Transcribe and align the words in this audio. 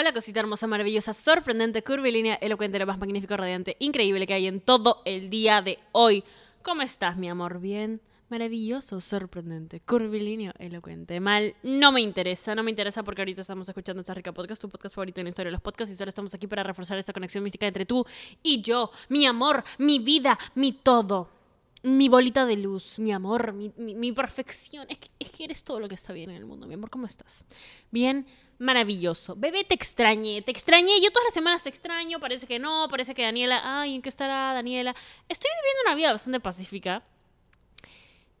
Hola 0.00 0.14
cosita 0.14 0.40
hermosa, 0.40 0.66
maravillosa, 0.66 1.12
sorprendente, 1.12 1.84
curvilínea, 1.84 2.36
elocuente, 2.36 2.78
lo 2.78 2.86
más 2.86 2.98
magnífico, 2.98 3.36
radiante, 3.36 3.76
increíble 3.80 4.26
que 4.26 4.32
hay 4.32 4.46
en 4.46 4.62
todo 4.62 5.02
el 5.04 5.28
día 5.28 5.60
de 5.60 5.78
hoy. 5.92 6.24
¿Cómo 6.62 6.80
estás, 6.80 7.18
mi 7.18 7.28
amor? 7.28 7.60
Bien, 7.60 8.00
maravilloso, 8.30 8.98
sorprendente, 8.98 9.80
curvilíneo, 9.80 10.54
elocuente. 10.58 11.20
Mal, 11.20 11.54
no 11.62 11.92
me 11.92 12.00
interesa, 12.00 12.54
no 12.54 12.62
me 12.62 12.70
interesa 12.70 13.02
porque 13.02 13.20
ahorita 13.20 13.42
estamos 13.42 13.68
escuchando 13.68 14.00
esta 14.00 14.14
rica 14.14 14.32
podcast, 14.32 14.62
tu 14.62 14.70
podcast 14.70 14.94
favorito 14.94 15.20
en 15.20 15.26
la 15.26 15.28
historia 15.28 15.48
de 15.50 15.52
los 15.52 15.60
podcasts 15.60 15.92
y 15.92 15.96
solo 15.96 16.08
estamos 16.08 16.32
aquí 16.32 16.46
para 16.46 16.62
reforzar 16.62 16.96
esta 16.96 17.12
conexión 17.12 17.44
mística 17.44 17.66
entre 17.66 17.84
tú 17.84 18.06
y 18.42 18.62
yo, 18.62 18.90
mi 19.10 19.26
amor, 19.26 19.62
mi 19.76 19.98
vida, 19.98 20.38
mi 20.54 20.72
todo. 20.72 21.39
Mi 21.82 22.10
bolita 22.10 22.44
de 22.44 22.56
luz, 22.58 22.98
mi 22.98 23.10
amor, 23.10 23.54
mi, 23.54 23.72
mi- 23.76 24.12
perfección. 24.12 24.86
Es 24.90 24.98
que, 24.98 25.08
es 25.18 25.30
que 25.30 25.44
eres 25.44 25.64
todo 25.64 25.80
lo 25.80 25.88
que 25.88 25.94
está 25.94 26.12
bien 26.12 26.28
en 26.30 26.36
el 26.36 26.44
mundo, 26.44 26.66
mi 26.66 26.74
amor. 26.74 26.90
¿Cómo 26.90 27.06
estás? 27.06 27.44
Bien, 27.90 28.26
maravilloso. 28.58 29.34
Bebé, 29.36 29.64
te 29.64 29.74
extrañé, 29.74 30.42
te 30.42 30.50
extrañé. 30.50 31.00
Yo 31.00 31.10
todas 31.10 31.24
las 31.28 31.34
semanas 31.34 31.62
te 31.62 31.70
extraño. 31.70 32.20
Parece 32.20 32.46
que 32.46 32.58
no, 32.58 32.86
parece 32.90 33.14
que 33.14 33.22
Daniela. 33.22 33.62
Ay, 33.64 33.94
¿en 33.94 34.02
qué 34.02 34.10
estará 34.10 34.52
Daniela? 34.52 34.94
Estoy 35.28 35.48
viviendo 35.62 35.80
una 35.86 35.94
vida 35.96 36.12
bastante 36.12 36.40
pacífica. 36.40 37.02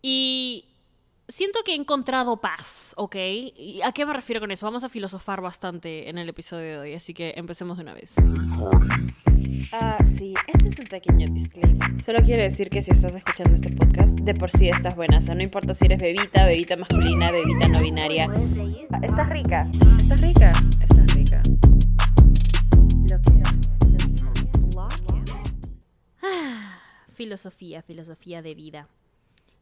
Y 0.02 0.64
siento 1.30 1.60
que 1.64 1.72
he 1.72 1.76
encontrado 1.76 2.40
paz, 2.40 2.94
¿ok? 2.96 3.16
¿Y 3.56 3.80
¿A 3.84 3.92
qué 3.92 4.04
me 4.04 4.12
refiero 4.12 4.40
con 4.40 4.50
eso? 4.50 4.66
Vamos 4.66 4.84
a 4.84 4.88
filosofar 4.88 5.40
bastante 5.40 6.08
en 6.08 6.18
el 6.18 6.28
episodio 6.28 6.72
de 6.72 6.78
hoy, 6.78 6.94
así 6.94 7.14
que 7.14 7.34
empecemos 7.36 7.76
de 7.76 7.84
una 7.84 7.94
vez. 7.94 8.12
Ah, 9.72 9.98
sí, 10.18 10.34
este 10.48 10.68
es 10.68 10.78
un 10.78 10.86
pequeño 10.86 11.28
disclaimer. 11.32 12.02
Solo 12.02 12.20
quiero 12.22 12.42
decir 12.42 12.68
que 12.70 12.82
si 12.82 12.90
estás 12.90 13.14
escuchando 13.14 13.54
este 13.54 13.70
podcast, 13.70 14.18
de 14.20 14.34
por 14.34 14.50
sí 14.50 14.68
estás 14.68 14.96
buena. 14.96 15.18
O 15.18 15.20
sea, 15.20 15.34
no 15.34 15.42
importa 15.42 15.74
si 15.74 15.86
eres 15.86 16.00
bebita, 16.00 16.44
bebita 16.44 16.76
masculina, 16.76 17.30
bebita 17.30 17.68
no 17.68 17.80
binaria. 17.80 18.26
Ah, 18.90 19.00
Estás 19.02 19.28
rica. 19.28 19.70
Estás 19.72 20.20
rica. 20.20 20.52
Estás 20.80 21.06
rica. 21.14 21.42
Lo 23.08 23.20
que. 23.22 23.32
Lo 23.94 24.88
que. 24.88 25.20
Filosofía, 27.14 27.82
filosofía 27.82 28.42
de 28.42 28.54
vida. 28.54 28.88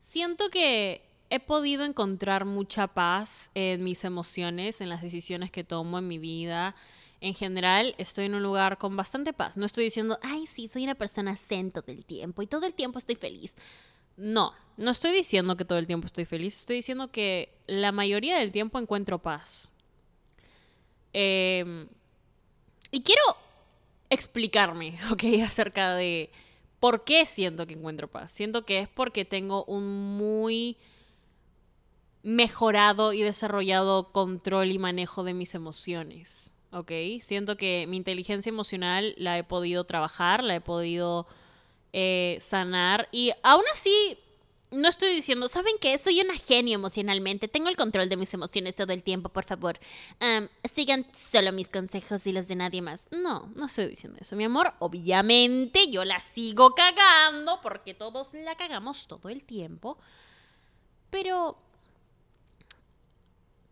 Siento 0.02 0.48
que 0.48 1.02
he 1.30 1.40
podido 1.40 1.84
encontrar 1.84 2.44
mucha 2.44 2.86
paz 2.88 3.50
en 3.54 3.84
mis 3.84 4.04
emociones, 4.04 4.80
en 4.80 4.88
las 4.88 5.02
decisiones 5.02 5.50
que 5.50 5.64
tomo 5.64 5.98
en 5.98 6.08
mi 6.08 6.18
vida. 6.18 6.74
En 7.20 7.34
general, 7.34 7.94
estoy 7.98 8.26
en 8.26 8.34
un 8.34 8.42
lugar 8.42 8.78
con 8.78 8.96
bastante 8.96 9.32
paz. 9.32 9.56
No 9.56 9.66
estoy 9.66 9.84
diciendo, 9.84 10.18
ay, 10.22 10.46
sí, 10.46 10.68
soy 10.68 10.84
una 10.84 10.94
persona 10.94 11.36
zen 11.36 11.70
todo 11.70 11.84
el 11.88 12.04
tiempo 12.04 12.42
y 12.42 12.46
todo 12.46 12.66
el 12.66 12.74
tiempo 12.74 12.98
estoy 12.98 13.16
feliz. 13.16 13.54
No, 14.16 14.52
no 14.76 14.90
estoy 14.90 15.12
diciendo 15.12 15.56
que 15.56 15.64
todo 15.64 15.78
el 15.78 15.86
tiempo 15.86 16.06
estoy 16.06 16.24
feliz. 16.24 16.60
Estoy 16.60 16.76
diciendo 16.76 17.10
que 17.10 17.52
la 17.66 17.92
mayoría 17.92 18.38
del 18.38 18.52
tiempo 18.52 18.78
encuentro 18.78 19.20
paz. 19.20 19.70
Em, 21.12 21.88
y 22.90 23.02
quiero 23.02 23.22
explicarme, 24.08 24.98
¿ok? 25.12 25.24
Acerca 25.44 25.94
de 25.94 26.30
por 26.80 27.04
qué 27.04 27.26
siento 27.26 27.66
que 27.66 27.74
encuentro 27.74 28.08
paz. 28.08 28.32
Siento 28.32 28.64
que 28.64 28.80
es 28.80 28.88
porque 28.88 29.24
tengo 29.24 29.64
un 29.64 30.16
muy 30.16 30.76
mejorado 32.28 33.14
y 33.14 33.22
desarrollado 33.22 34.12
control 34.12 34.70
y 34.70 34.78
manejo 34.78 35.24
de 35.24 35.32
mis 35.32 35.54
emociones, 35.54 36.54
¿ok? 36.72 36.92
Siento 37.22 37.56
que 37.56 37.86
mi 37.88 37.96
inteligencia 37.96 38.50
emocional 38.50 39.14
la 39.16 39.38
he 39.38 39.44
podido 39.44 39.84
trabajar, 39.84 40.44
la 40.44 40.54
he 40.54 40.60
podido 40.60 41.26
eh, 41.94 42.36
sanar 42.38 43.08
y 43.12 43.32
aún 43.42 43.64
así 43.72 44.18
no 44.70 44.88
estoy 44.88 45.14
diciendo, 45.14 45.48
¿saben 45.48 45.76
qué? 45.80 45.96
Soy 45.96 46.20
una 46.20 46.34
genio 46.34 46.74
emocionalmente. 46.74 47.48
Tengo 47.48 47.70
el 47.70 47.76
control 47.78 48.10
de 48.10 48.18
mis 48.18 48.34
emociones 48.34 48.76
todo 48.76 48.92
el 48.92 49.02
tiempo, 49.02 49.30
por 49.30 49.46
favor. 49.46 49.80
Sigan 50.74 51.06
solo 51.14 51.52
mis 51.52 51.70
consejos 51.70 52.26
y 52.26 52.32
los 52.32 52.46
de 52.46 52.56
nadie 52.56 52.82
más. 52.82 53.08
No, 53.10 53.50
no 53.54 53.64
estoy 53.64 53.86
diciendo 53.86 54.18
eso, 54.20 54.36
mi 54.36 54.44
amor. 54.44 54.74
Obviamente 54.80 55.88
yo 55.88 56.04
la 56.04 56.18
sigo 56.18 56.74
cagando 56.74 57.62
porque 57.62 57.94
todos 57.94 58.34
la 58.34 58.54
cagamos 58.58 59.06
todo 59.06 59.30
el 59.30 59.44
tiempo. 59.44 59.96
Pero 61.08 61.56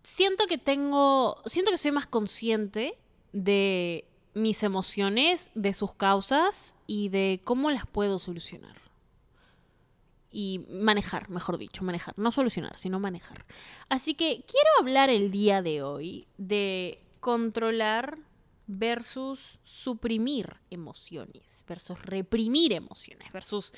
siento 0.06 0.46
que 0.46 0.56
tengo, 0.56 1.42
siento 1.46 1.72
que 1.72 1.78
soy 1.78 1.90
más 1.90 2.06
consciente 2.06 2.94
de 3.32 4.06
mis 4.34 4.62
emociones, 4.62 5.50
de 5.56 5.74
sus 5.74 5.96
causas 5.96 6.76
y 6.86 7.08
de 7.08 7.40
cómo 7.42 7.72
las 7.72 7.88
puedo 7.88 8.20
solucionar 8.20 8.76
y 10.30 10.64
manejar, 10.70 11.28
mejor 11.28 11.58
dicho, 11.58 11.82
manejar, 11.82 12.16
no 12.16 12.30
solucionar, 12.30 12.78
sino 12.78 13.00
manejar. 13.00 13.46
Así 13.88 14.14
que 14.14 14.44
quiero 14.46 14.68
hablar 14.78 15.10
el 15.10 15.32
día 15.32 15.60
de 15.60 15.82
hoy 15.82 16.28
de 16.38 17.00
controlar 17.18 18.16
versus 18.68 19.58
suprimir 19.64 20.56
emociones, 20.70 21.64
versus 21.66 22.00
reprimir 22.00 22.72
emociones, 22.74 23.32
versus 23.32 23.74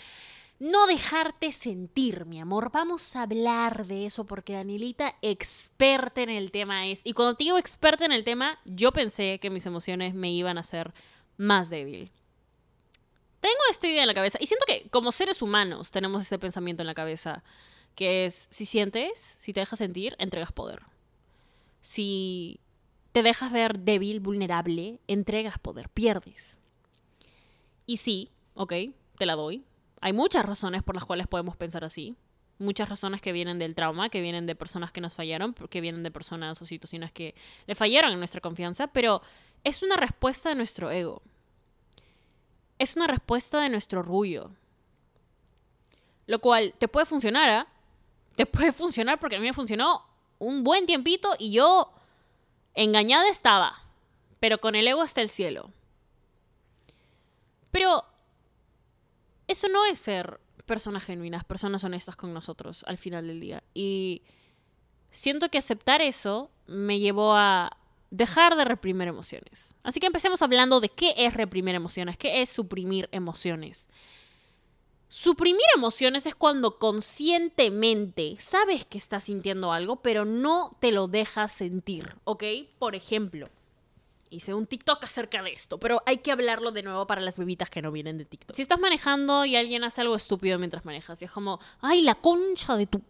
no 0.58 0.86
dejarte 0.86 1.52
sentir, 1.52 2.26
mi 2.26 2.40
amor. 2.40 2.70
Vamos 2.72 3.14
a 3.14 3.22
hablar 3.22 3.86
de 3.86 4.06
eso 4.06 4.26
porque 4.26 4.54
Danielita, 4.54 5.16
experta 5.22 6.22
en 6.22 6.30
el 6.30 6.50
tema 6.50 6.86
es, 6.86 7.00
y 7.04 7.12
cuando 7.12 7.36
te 7.36 7.44
digo 7.44 7.58
experta 7.58 8.04
en 8.04 8.12
el 8.12 8.24
tema, 8.24 8.58
yo 8.64 8.92
pensé 8.92 9.38
que 9.38 9.50
mis 9.50 9.66
emociones 9.66 10.14
me 10.14 10.32
iban 10.32 10.58
a 10.58 10.62
hacer 10.62 10.92
más 11.36 11.70
débil. 11.70 12.10
Tengo 13.40 13.60
esta 13.70 13.86
idea 13.86 14.02
en 14.02 14.08
la 14.08 14.14
cabeza 14.14 14.38
y 14.40 14.46
siento 14.46 14.64
que 14.66 14.88
como 14.90 15.12
seres 15.12 15.42
humanos 15.42 15.92
tenemos 15.92 16.22
este 16.22 16.38
pensamiento 16.40 16.82
en 16.82 16.88
la 16.88 16.94
cabeza 16.94 17.44
que 17.94 18.26
es 18.26 18.48
si 18.50 18.66
sientes, 18.66 19.38
si 19.40 19.52
te 19.52 19.60
dejas 19.60 19.78
sentir, 19.78 20.16
entregas 20.18 20.52
poder. 20.52 20.82
Si 21.80 22.60
te 23.12 23.22
dejas 23.22 23.52
ver 23.52 23.78
débil, 23.78 24.20
vulnerable, 24.20 25.00
entregas 25.06 25.58
poder, 25.58 25.88
pierdes. 25.88 26.58
Y 27.86 27.98
sí, 27.98 28.30
ok, 28.54 28.72
te 29.16 29.26
la 29.26 29.36
doy. 29.36 29.64
Hay 30.00 30.12
muchas 30.12 30.44
razones 30.44 30.82
por 30.82 30.94
las 30.94 31.04
cuales 31.04 31.26
podemos 31.26 31.56
pensar 31.56 31.84
así. 31.84 32.16
Muchas 32.58 32.88
razones 32.88 33.20
que 33.20 33.32
vienen 33.32 33.58
del 33.58 33.74
trauma, 33.74 34.08
que 34.08 34.20
vienen 34.20 34.46
de 34.46 34.56
personas 34.56 34.90
que 34.90 35.00
nos 35.00 35.14
fallaron, 35.14 35.54
que 35.54 35.80
vienen 35.80 36.02
de 36.02 36.10
personas 36.10 36.60
o 36.60 36.66
situaciones 36.66 37.12
que 37.12 37.34
le 37.66 37.74
fallaron 37.74 38.12
en 38.12 38.18
nuestra 38.18 38.40
confianza, 38.40 38.88
pero 38.88 39.22
es 39.64 39.82
una 39.82 39.96
respuesta 39.96 40.48
de 40.48 40.56
nuestro 40.56 40.90
ego 40.90 41.22
es 42.78 42.96
una 42.96 43.06
respuesta 43.06 43.60
de 43.60 43.68
nuestro 43.68 44.00
orgullo. 44.00 44.50
Lo 46.26 46.38
cual 46.40 46.74
te 46.78 46.88
puede 46.88 47.06
funcionar, 47.06 47.50
¿ah? 47.50 47.66
Te 48.36 48.46
puede 48.46 48.72
funcionar 48.72 49.18
porque 49.18 49.36
a 49.36 49.40
mí 49.40 49.46
me 49.46 49.52
funcionó 49.52 50.04
un 50.38 50.62
buen 50.62 50.86
tiempito 50.86 51.34
y 51.38 51.50
yo 51.50 51.92
engañada 52.74 53.28
estaba. 53.28 53.82
Pero 54.38 54.58
con 54.58 54.76
el 54.76 54.86
ego 54.86 55.02
hasta 55.02 55.20
el 55.20 55.30
cielo. 55.30 55.72
Pero 57.72 58.04
eso 59.48 59.68
no 59.68 59.84
es 59.86 59.98
ser 59.98 60.40
personas 60.66 61.02
genuinas, 61.02 61.44
personas 61.44 61.82
honestas 61.82 62.14
con 62.14 62.32
nosotros 62.32 62.84
al 62.86 62.98
final 62.98 63.26
del 63.26 63.40
día. 63.40 63.64
Y 63.74 64.22
siento 65.10 65.48
que 65.48 65.58
aceptar 65.58 66.02
eso 66.02 66.50
me 66.66 67.00
llevó 67.00 67.34
a 67.34 67.76
dejar 68.10 68.56
de 68.56 68.64
reprimir 68.64 69.08
emociones. 69.08 69.74
Así 69.82 70.00
que 70.00 70.06
empecemos 70.06 70.42
hablando 70.42 70.80
de 70.80 70.90
qué 70.90 71.14
es 71.16 71.34
reprimir 71.34 71.74
emociones, 71.74 72.16
qué 72.16 72.42
es 72.42 72.50
suprimir 72.50 73.08
emociones. 73.12 73.88
Suprimir 75.08 75.64
emociones 75.74 76.26
es 76.26 76.34
cuando 76.34 76.78
conscientemente 76.78 78.36
sabes 78.40 78.84
que 78.84 78.98
estás 78.98 79.24
sintiendo 79.24 79.72
algo, 79.72 79.96
pero 79.96 80.26
no 80.26 80.70
te 80.80 80.92
lo 80.92 81.08
dejas 81.08 81.50
sentir, 81.50 82.14
¿ok? 82.24 82.44
Por 82.78 82.94
ejemplo, 82.94 83.48
hice 84.30 84.54
un 84.54 84.66
TikTok 84.66 85.02
acerca 85.04 85.42
de 85.42 85.52
esto, 85.52 85.78
pero 85.78 86.02
hay 86.06 86.18
que 86.18 86.32
hablarlo 86.32 86.70
de 86.70 86.82
nuevo 86.82 87.06
para 87.06 87.20
las 87.20 87.38
bebitas 87.38 87.70
que 87.70 87.82
no 87.82 87.92
vienen 87.92 88.18
de 88.18 88.24
TikTok. 88.24 88.54
Si 88.54 88.62
estás 88.62 88.80
manejando 88.80 89.44
y 89.44 89.56
alguien 89.56 89.84
hace 89.84 90.00
algo 90.00 90.16
estúpido 90.16 90.58
mientras 90.58 90.84
manejas, 90.84 91.20
y 91.22 91.26
es 91.26 91.30
como, 91.30 91.60
ay, 91.80 92.02
la 92.02 92.14
concha 92.14 92.76
de 92.76 92.86
tu... 92.86 93.02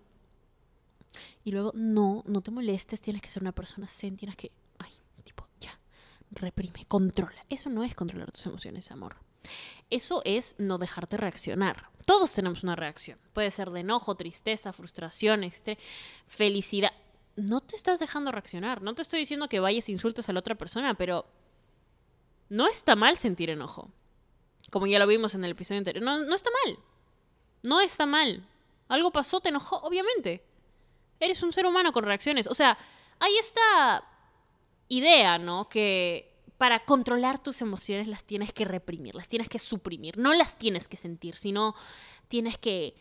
Y 1.44 1.52
luego, 1.52 1.72
no, 1.74 2.22
no 2.26 2.40
te 2.40 2.50
molestes, 2.50 3.00
tienes 3.00 3.22
que 3.22 3.30
ser 3.30 3.42
una 3.42 3.52
persona 3.52 3.88
zen, 3.88 4.16
tienes 4.16 4.36
que 4.36 4.52
ay, 4.78 4.92
tipo, 5.24 5.46
ya, 5.60 5.78
reprime, 6.30 6.84
controla. 6.86 7.44
Eso 7.48 7.70
no 7.70 7.84
es 7.84 7.94
controlar 7.94 8.30
tus 8.30 8.46
emociones, 8.46 8.90
amor. 8.90 9.16
Eso 9.90 10.22
es 10.24 10.56
no 10.58 10.78
dejarte 10.78 11.16
reaccionar. 11.16 11.90
Todos 12.04 12.34
tenemos 12.34 12.62
una 12.62 12.76
reacción. 12.76 13.18
Puede 13.32 13.50
ser 13.50 13.70
de 13.70 13.80
enojo, 13.80 14.14
tristeza, 14.14 14.72
frustración, 14.72 15.50
felicidad. 16.26 16.92
No 17.38 17.60
te 17.60 17.76
estás 17.76 18.00
dejando 18.00 18.32
reaccionar. 18.32 18.82
No 18.82 18.94
te 18.94 19.02
estoy 19.02 19.20
diciendo 19.20 19.48
que 19.48 19.60
vayas 19.60 19.88
e 19.88 19.92
insultes 19.92 20.28
a 20.28 20.32
la 20.32 20.40
otra 20.40 20.56
persona, 20.56 20.94
pero 20.94 21.24
no 22.48 22.66
está 22.66 22.96
mal 22.96 23.16
sentir 23.16 23.48
enojo. 23.50 23.92
Como 24.70 24.86
ya 24.86 24.98
lo 24.98 25.06
vimos 25.06 25.34
en 25.34 25.44
el 25.44 25.52
episodio 25.52 25.78
anterior. 25.78 26.04
No, 26.04 26.18
no 26.18 26.34
está 26.34 26.50
mal. 26.64 26.78
No 27.62 27.80
está 27.80 28.06
mal. 28.06 28.44
Algo 28.88 29.12
pasó, 29.12 29.40
te 29.40 29.50
enojó, 29.50 29.76
obviamente. 29.76 30.44
Eres 31.20 31.42
un 31.42 31.52
ser 31.52 31.64
humano 31.64 31.92
con 31.92 32.04
reacciones. 32.04 32.48
O 32.48 32.54
sea, 32.54 32.76
hay 33.20 33.36
esta 33.38 34.04
idea, 34.88 35.38
¿no? 35.38 35.68
Que 35.68 36.42
para 36.58 36.84
controlar 36.84 37.40
tus 37.40 37.62
emociones 37.62 38.08
las 38.08 38.24
tienes 38.24 38.52
que 38.52 38.64
reprimir, 38.64 39.14
las 39.14 39.28
tienes 39.28 39.48
que 39.48 39.60
suprimir. 39.60 40.18
No 40.18 40.34
las 40.34 40.58
tienes 40.58 40.88
que 40.88 40.96
sentir, 40.96 41.36
sino 41.36 41.74
tienes 42.26 42.58
que 42.58 42.96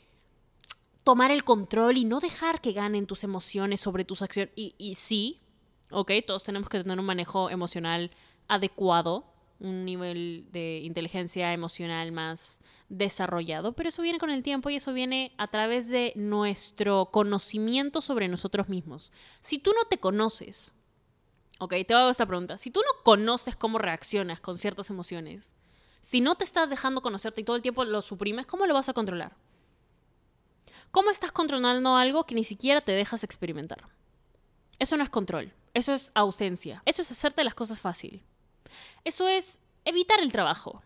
tomar 1.07 1.31
el 1.31 1.45
control 1.45 1.95
y 1.95 2.04
no 2.04 2.19
dejar 2.19 2.59
que 2.59 2.74
ganen 2.74 3.07
tus 3.07 3.24
emociones 3.24 3.80
sobre 3.80 4.04
tus 4.04 4.21
acciones. 4.21 4.51
Y, 4.57 4.95
sí, 4.95 5.39
¿ok? 5.89 6.12
Todos 6.27 6.44
tenemos 6.44 6.68
que 6.68 6.83
tener 6.83 7.00
un 7.00 7.06
manejo 7.06 7.50
emocional 7.50 8.12
adecuado, 8.50 9.24
un 9.62 9.86
nivel 9.86 10.50
de 10.51 10.81
inteligencia 10.83 11.54
emocional 11.54 12.12
más 12.12 12.59
desarrollado, 12.89 13.71
pero 13.71 13.88
eso 13.88 14.01
viene 14.01 14.19
con 14.19 14.31
el 14.31 14.44
tiempo 14.44 14.69
y 14.69 14.75
eso 14.75 14.92
viene 14.92 15.31
a 15.38 15.48
través 15.48 15.88
de 15.88 16.12
nuestro 16.18 17.06
conocimiento 17.06 18.01
sobre 18.01 18.27
nosotros 18.27 18.68
mismos. 18.68 19.13
Si 19.39 19.59
tú 19.59 19.71
no 19.71 19.88
te 19.88 20.00
conoces, 20.00 20.74
ok, 21.59 21.74
te 21.88 21.94
hago 21.94 22.09
esta 22.09 22.25
pregunta, 22.25 22.57
si 22.57 22.69
tú 22.69 22.81
no 22.81 23.04
conoces 23.06 23.56
cómo 23.56 23.77
reaccionas 23.77 24.42
con 24.42 24.57
ciertas 24.57 24.89
emociones, 24.89 25.54
si 26.01 26.19
no 26.19 26.36
te 26.36 26.44
estás 26.44 26.69
dejando 26.69 27.01
conocerte 27.01 27.39
y 27.39 27.44
todo 27.45 27.56
el 27.56 27.62
tiempo 27.62 27.86
lo 27.86 28.01
suprimes, 28.01 28.45
¿cómo 28.45 28.65
lo 28.65 28.74
vas 28.74 28.89
a 28.89 28.94
controlar? 28.94 29.47
¿Cómo 30.98 31.12
estás 31.12 31.32
controlando 31.32 31.96
algo 31.96 32.26
que 32.26 32.34
ni 32.34 32.44
siquiera 32.44 32.82
te 32.82 32.92
dejas 32.92 33.24
experimentar? 33.24 33.88
Eso 34.80 34.98
no 34.98 35.04
es 35.04 35.12
control, 35.12 35.54
eso 35.76 35.94
es 35.94 36.12
ausencia, 36.16 36.82
eso 36.86 37.04
es 37.04 37.12
hacerte 37.12 37.44
las 37.44 37.54
cosas 37.54 37.80
fácil. 37.80 38.24
Eso 39.04 39.28
es 39.28 39.60
evitar 39.86 40.20
el 40.22 40.32
trabajo. 40.32 40.82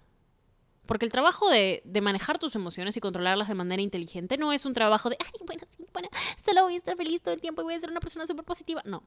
Porque 0.85 1.05
el 1.05 1.13
trabajo 1.13 1.49
de, 1.49 1.81
de, 1.85 2.01
manejar 2.01 2.39
tus 2.39 2.55
emociones 2.55 2.97
y 2.97 2.99
controlarlas 2.99 3.47
de 3.47 3.53
manera 3.53 3.81
inteligente 3.81 4.35
no 4.35 4.51
es 4.51 4.65
un 4.65 4.73
trabajo 4.73 5.09
de, 5.09 5.15
ay, 5.17 5.31
bueno, 5.45 5.63
sí, 5.77 5.87
bueno, 5.93 6.09
solo 6.45 6.63
voy 6.63 6.73
a 6.73 6.77
estar 6.79 6.97
feliz 6.97 7.21
todo 7.21 7.33
el 7.33 7.39
tiempo 7.39 7.61
y 7.61 7.63
voy 7.63 7.75
a 7.75 7.79
ser 7.79 7.89
una 7.89 8.01
persona 8.01 8.27
súper 8.27 8.43
positiva. 8.43 8.81
No. 8.83 9.03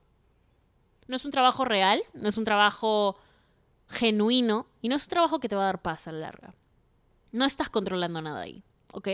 No 1.07 1.17
es 1.17 1.25
un 1.27 1.33
trabajo 1.33 1.67
real, 1.67 2.03
no 2.15 2.31
es 2.31 2.39
un 2.39 2.45
trabajo 2.45 3.19
genuino 3.91 4.69
y 4.81 4.89
no 4.89 4.97
es 4.97 5.03
un 5.03 5.11
trabajo 5.11 5.39
que 5.39 5.50
te 5.50 5.57
va 5.57 5.65
a 5.65 5.67
dar 5.67 5.83
paz 5.83 6.09
a 6.09 6.12
la 6.12 6.21
larga. 6.21 6.55
No 7.31 7.45
estás 7.45 7.69
controlando 7.69 8.23
nada 8.23 8.41
ahí, 8.41 8.65
¿ok? 8.95 9.09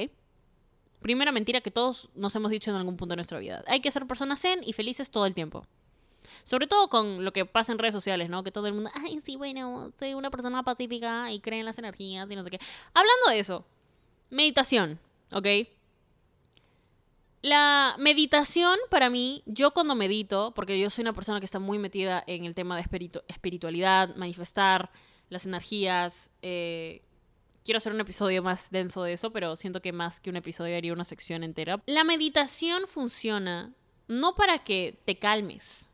Primera 1.01 1.33
mentira 1.33 1.61
que 1.61 1.71
todos 1.71 2.09
nos 2.15 2.35
hemos 2.37 2.51
dicho 2.51 2.71
en 2.71 2.77
algún 2.77 2.97
punto 2.97 3.13
de 3.13 3.17
nuestra 3.17 3.39
vida. 3.39 3.65
Hay 3.67 3.81
que 3.81 3.91
ser 3.91 4.07
personas 4.07 4.41
zen 4.41 4.61
y 4.65 4.73
felices 4.73 5.11
todo 5.11 5.27
el 5.27 5.35
tiempo. 5.35 5.67
Sobre 6.45 6.67
todo 6.67 6.89
con 6.89 7.25
lo 7.25 7.33
que 7.33 7.47
pasa 7.47 7.73
en 7.73 7.79
redes 7.79 7.95
sociales, 7.95 8.29
¿no? 8.29 8.43
Que 8.45 8.53
todo 8.53 8.67
el 8.67 8.75
mundo, 8.75 8.91
ay, 8.95 9.21
sí, 9.25 9.37
bueno, 9.37 9.93
soy 9.99 10.15
una 10.15 10.31
persona 10.31 10.63
pacífica 10.63 11.33
y 11.33 11.41
cree 11.41 11.61
en 11.61 11.67
las 11.67 11.79
energías 11.79 12.31
y 12.31 12.37
no 12.37 12.45
sé 12.45 12.51
qué. 12.51 12.61
Hablando 12.95 13.31
de 13.31 13.39
eso, 13.39 13.65
meditación, 14.29 14.99
¿ok? 15.33 15.47
La 17.43 17.95
meditación 17.99 18.79
para 18.91 19.09
mí, 19.09 19.43
yo 19.47 19.71
cuando 19.71 19.95
medito, 19.95 20.53
porque 20.55 20.79
yo 20.79 20.91
soy 20.91 21.03
una 21.03 21.15
persona 21.15 21.41
que 21.41 21.47
está 21.47 21.59
muy 21.59 21.79
metida 21.79 22.23
en 22.27 22.45
el 22.45 22.55
tema 22.55 22.77
de 22.77 22.83
espiritualidad, 23.29 24.15
manifestar 24.17 24.91
las 25.31 25.47
energías, 25.47 26.29
eh, 26.43 27.03
quiero 27.65 27.79
hacer 27.79 27.93
un 27.93 28.01
episodio 28.01 28.43
más 28.43 28.71
denso 28.71 29.03
de 29.03 29.13
eso, 29.13 29.31
pero 29.31 29.57
siento 29.57 29.83
que 29.83 29.93
más 29.93 30.21
que 30.21 30.31
un 30.31 30.37
episodio 30.37 30.77
haría 30.77 30.93
una 30.93 31.05
sección 31.05 31.45
entera. 31.45 31.83
La 31.87 32.05
meditación 32.05 32.87
funciona 32.87 33.73
no 34.09 34.35
para 34.35 34.59
que 34.65 34.99
te 35.05 35.19
calmes, 35.19 35.93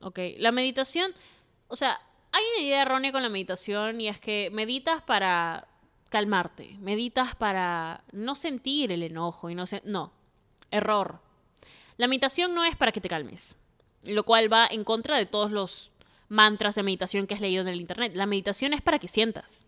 ¿ok? 0.00 0.18
La 0.38 0.52
meditación, 0.52 1.12
o 1.68 1.76
sea, 1.76 2.00
hay 2.32 2.44
una 2.54 2.66
idea 2.66 2.82
errónea 2.82 3.12
con 3.12 3.22
la 3.22 3.28
meditación 3.28 4.00
y 4.00 4.08
es 4.08 4.20
que 4.20 4.50
meditas 4.52 5.02
para 5.02 5.66
calmarte, 6.10 6.76
meditas 6.80 7.34
para 7.34 8.04
no 8.12 8.34
sentir 8.34 8.92
el 8.92 9.02
enojo 9.02 9.50
y 9.50 9.54
no 9.54 9.66
sé, 9.66 9.82
no, 9.84 10.12
Error. 10.70 11.20
La 11.96 12.06
meditación 12.06 12.54
no 12.54 12.64
es 12.64 12.76
para 12.76 12.92
que 12.92 13.00
te 13.00 13.08
calmes, 13.08 13.56
lo 14.04 14.24
cual 14.24 14.52
va 14.52 14.66
en 14.70 14.84
contra 14.84 15.16
de 15.16 15.26
todos 15.26 15.50
los 15.50 15.90
mantras 16.28 16.76
de 16.76 16.82
meditación 16.82 17.26
que 17.26 17.34
has 17.34 17.40
leído 17.40 17.62
en 17.62 17.68
el 17.68 17.80
Internet. 17.80 18.12
La 18.14 18.26
meditación 18.26 18.72
es 18.72 18.80
para 18.80 18.98
que 18.98 19.08
sientas. 19.08 19.66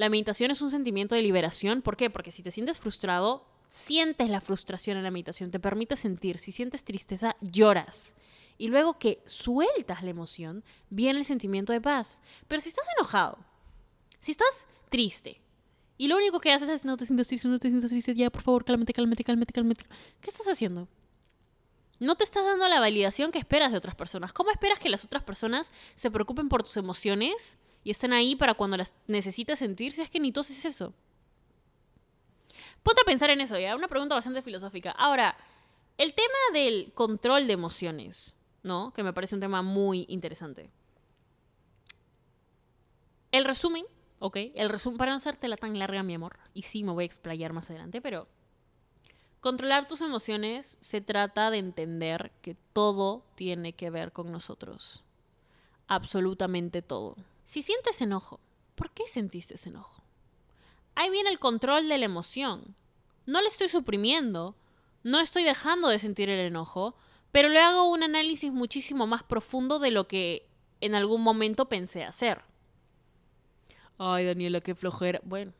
La 0.00 0.08
meditación 0.08 0.50
es 0.50 0.62
un 0.62 0.70
sentimiento 0.70 1.14
de 1.14 1.20
liberación. 1.20 1.82
¿Por 1.82 1.94
qué? 1.94 2.08
Porque 2.08 2.30
si 2.30 2.42
te 2.42 2.50
sientes 2.50 2.78
frustrado, 2.78 3.44
sientes 3.68 4.30
la 4.30 4.40
frustración 4.40 4.96
en 4.96 5.02
la 5.02 5.10
meditación, 5.10 5.50
te 5.50 5.60
permite 5.60 5.94
sentir. 5.94 6.38
Si 6.38 6.52
sientes 6.52 6.84
tristeza, 6.84 7.36
lloras. 7.42 8.16
Y 8.56 8.68
luego 8.68 8.98
que 8.98 9.22
sueltas 9.26 10.02
la 10.02 10.08
emoción, 10.08 10.64
viene 10.88 11.18
el 11.18 11.26
sentimiento 11.26 11.74
de 11.74 11.82
paz. 11.82 12.22
Pero 12.48 12.62
si 12.62 12.70
estás 12.70 12.86
enojado, 12.96 13.44
si 14.22 14.30
estás 14.30 14.68
triste, 14.88 15.42
y 15.98 16.08
lo 16.08 16.16
único 16.16 16.40
que 16.40 16.50
haces 16.50 16.70
es 16.70 16.86
no 16.86 16.96
te 16.96 17.04
sientas 17.04 17.28
triste, 17.28 17.48
no 17.48 17.58
te 17.58 17.68
sientas 17.68 17.90
triste, 17.90 18.14
ya, 18.14 18.30
por 18.30 18.40
favor, 18.40 18.64
cálmate, 18.64 18.94
cálmate, 18.94 19.22
cálmate, 19.22 19.52
cálmate. 19.52 19.84
¿Qué 20.22 20.30
estás 20.30 20.48
haciendo? 20.48 20.88
No 21.98 22.16
te 22.16 22.24
estás 22.24 22.46
dando 22.46 22.66
la 22.70 22.80
validación 22.80 23.32
que 23.32 23.38
esperas 23.38 23.70
de 23.70 23.76
otras 23.76 23.96
personas. 23.96 24.32
¿Cómo 24.32 24.50
esperas 24.50 24.78
que 24.78 24.88
las 24.88 25.04
otras 25.04 25.24
personas 25.24 25.74
se 25.94 26.10
preocupen 26.10 26.48
por 26.48 26.62
tus 26.62 26.78
emociones 26.78 27.58
y 27.82 27.90
estén 27.90 28.12
ahí 28.12 28.36
para 28.36 28.54
cuando 28.54 28.76
las 28.76 28.92
necesites 29.06 29.58
sentir 29.58 29.92
si 29.92 30.02
es 30.02 30.10
que 30.10 30.20
ni 30.20 30.32
tú 30.32 30.40
haces 30.40 30.64
eso? 30.64 30.92
Ponte 32.82 33.00
a 33.02 33.04
pensar 33.04 33.30
en 33.30 33.40
eso, 33.40 33.58
ya. 33.58 33.76
Una 33.76 33.88
pregunta 33.88 34.14
bastante 34.14 34.42
filosófica. 34.42 34.90
Ahora, 34.92 35.36
el 35.98 36.14
tema 36.14 36.38
del 36.52 36.92
control 36.94 37.46
de 37.46 37.52
emociones, 37.52 38.36
¿no? 38.62 38.92
Que 38.92 39.02
me 39.02 39.12
parece 39.12 39.34
un 39.34 39.40
tema 39.40 39.62
muy 39.62 40.06
interesante. 40.08 40.70
El 43.32 43.44
resumen 43.44 43.84
¿ok? 44.20 44.36
El 44.54 44.68
resumen, 44.68 44.98
para 44.98 45.10
no 45.10 45.16
hacértela 45.16 45.56
tan 45.56 45.76
larga, 45.78 46.04
mi 46.04 46.14
amor, 46.14 46.38
y 46.54 46.62
sí 46.62 46.84
me 46.84 46.92
voy 46.92 47.02
a 47.02 47.06
explayar 47.06 47.52
más 47.52 47.68
adelante, 47.70 48.00
pero 48.00 48.28
controlar 49.40 49.88
tus 49.88 50.02
emociones 50.02 50.78
se 50.80 51.00
trata 51.00 51.50
de 51.50 51.58
entender 51.58 52.30
que 52.42 52.54
todo 52.72 53.24
tiene 53.34 53.72
que 53.72 53.90
ver 53.90 54.12
con 54.12 54.30
nosotros. 54.30 55.02
Absolutamente 55.88 56.82
todo. 56.82 57.16
Si 57.50 57.62
sientes 57.62 58.00
enojo, 58.00 58.38
¿por 58.76 58.92
qué 58.92 59.08
sentiste 59.08 59.56
ese 59.56 59.70
enojo? 59.70 60.04
Ahí 60.94 61.10
viene 61.10 61.30
el 61.30 61.40
control 61.40 61.88
de 61.88 61.98
la 61.98 62.04
emoción. 62.04 62.76
No 63.26 63.42
le 63.42 63.48
estoy 63.48 63.68
suprimiendo, 63.68 64.54
no 65.02 65.18
estoy 65.18 65.42
dejando 65.42 65.88
de 65.88 65.98
sentir 65.98 66.30
el 66.30 66.38
enojo, 66.38 66.94
pero 67.32 67.48
le 67.48 67.58
hago 67.58 67.90
un 67.90 68.04
análisis 68.04 68.52
muchísimo 68.52 69.08
más 69.08 69.24
profundo 69.24 69.80
de 69.80 69.90
lo 69.90 70.06
que 70.06 70.46
en 70.80 70.94
algún 70.94 71.22
momento 71.22 71.68
pensé 71.68 72.04
hacer. 72.04 72.42
Ay, 73.98 74.26
Daniela, 74.26 74.60
qué 74.60 74.76
flojera. 74.76 75.20
Bueno, 75.24 75.52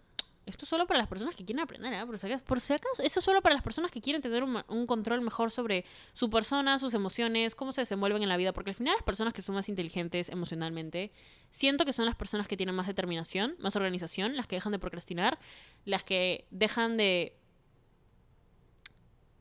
esto 0.50 0.64
es 0.64 0.69
solo 0.69 0.87
para 0.87 0.99
las 0.99 1.08
personas 1.08 1.35
que 1.35 1.44
quieren 1.44 1.62
aprender, 1.62 1.93
¿eh? 1.93 2.05
Por 2.05 2.19
si 2.19 2.26
acaso, 2.26 2.44
por 2.44 2.61
si 2.61 2.73
acaso 2.73 3.02
esto 3.02 3.20
es 3.20 3.25
solo 3.25 3.41
para 3.41 3.55
las 3.55 3.64
personas 3.64 3.91
que 3.91 4.00
quieren 4.00 4.20
tener 4.20 4.44
un, 4.44 4.87
control 4.87 5.23
mejor 5.23 5.50
sobre 5.50 5.85
su 6.12 6.29
persona, 6.29 6.79
sus 6.79 6.94
emociones, 6.94 7.55
cómo 7.55 7.73
se 7.73 7.81
desenvuelven 7.81 8.23
en 8.23 8.29
la 8.29 8.37
vida. 8.37 8.52
Porque 8.52 8.70
al 8.70 8.76
final 8.76 8.94
las 8.94 9.02
personas 9.02 9.32
que 9.32 9.43
son 9.43 9.55
más 9.55 9.69
inteligentes 9.69 10.29
emocionalmente, 10.29 11.12
siento 11.49 11.85
que 11.85 11.93
son 11.93 12.05
las 12.05 12.17
personas 12.17 12.47
que 12.47 12.56
tienen 12.56 12.75
más 12.75 12.87
determinación, 12.87 13.56
más 13.58 13.76
organización, 13.76 14.37
las 14.37 14.47
que 14.47 14.56
dejan 14.56 14.73
de 14.73 14.79
procrastinar, 14.79 15.38
las 15.85 16.05
que 16.05 16.47
dejan 16.50 16.97
de... 16.97 17.37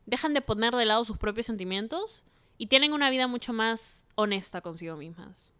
dejan 0.06 0.34
de 0.34 0.42
poner 0.42 0.76
de 0.76 0.86
lado 0.86 1.04
sus 1.04 1.18
propios 1.18 1.46
sentimientos 1.46 2.26
y 2.58 2.68
tienen 2.68 2.94
una 2.94 3.10
vida 3.10 3.28
mucho 3.28 3.54
más 3.54 4.06
honesta 4.16 4.62
consigo 4.62 4.96
mismas. 4.96 5.54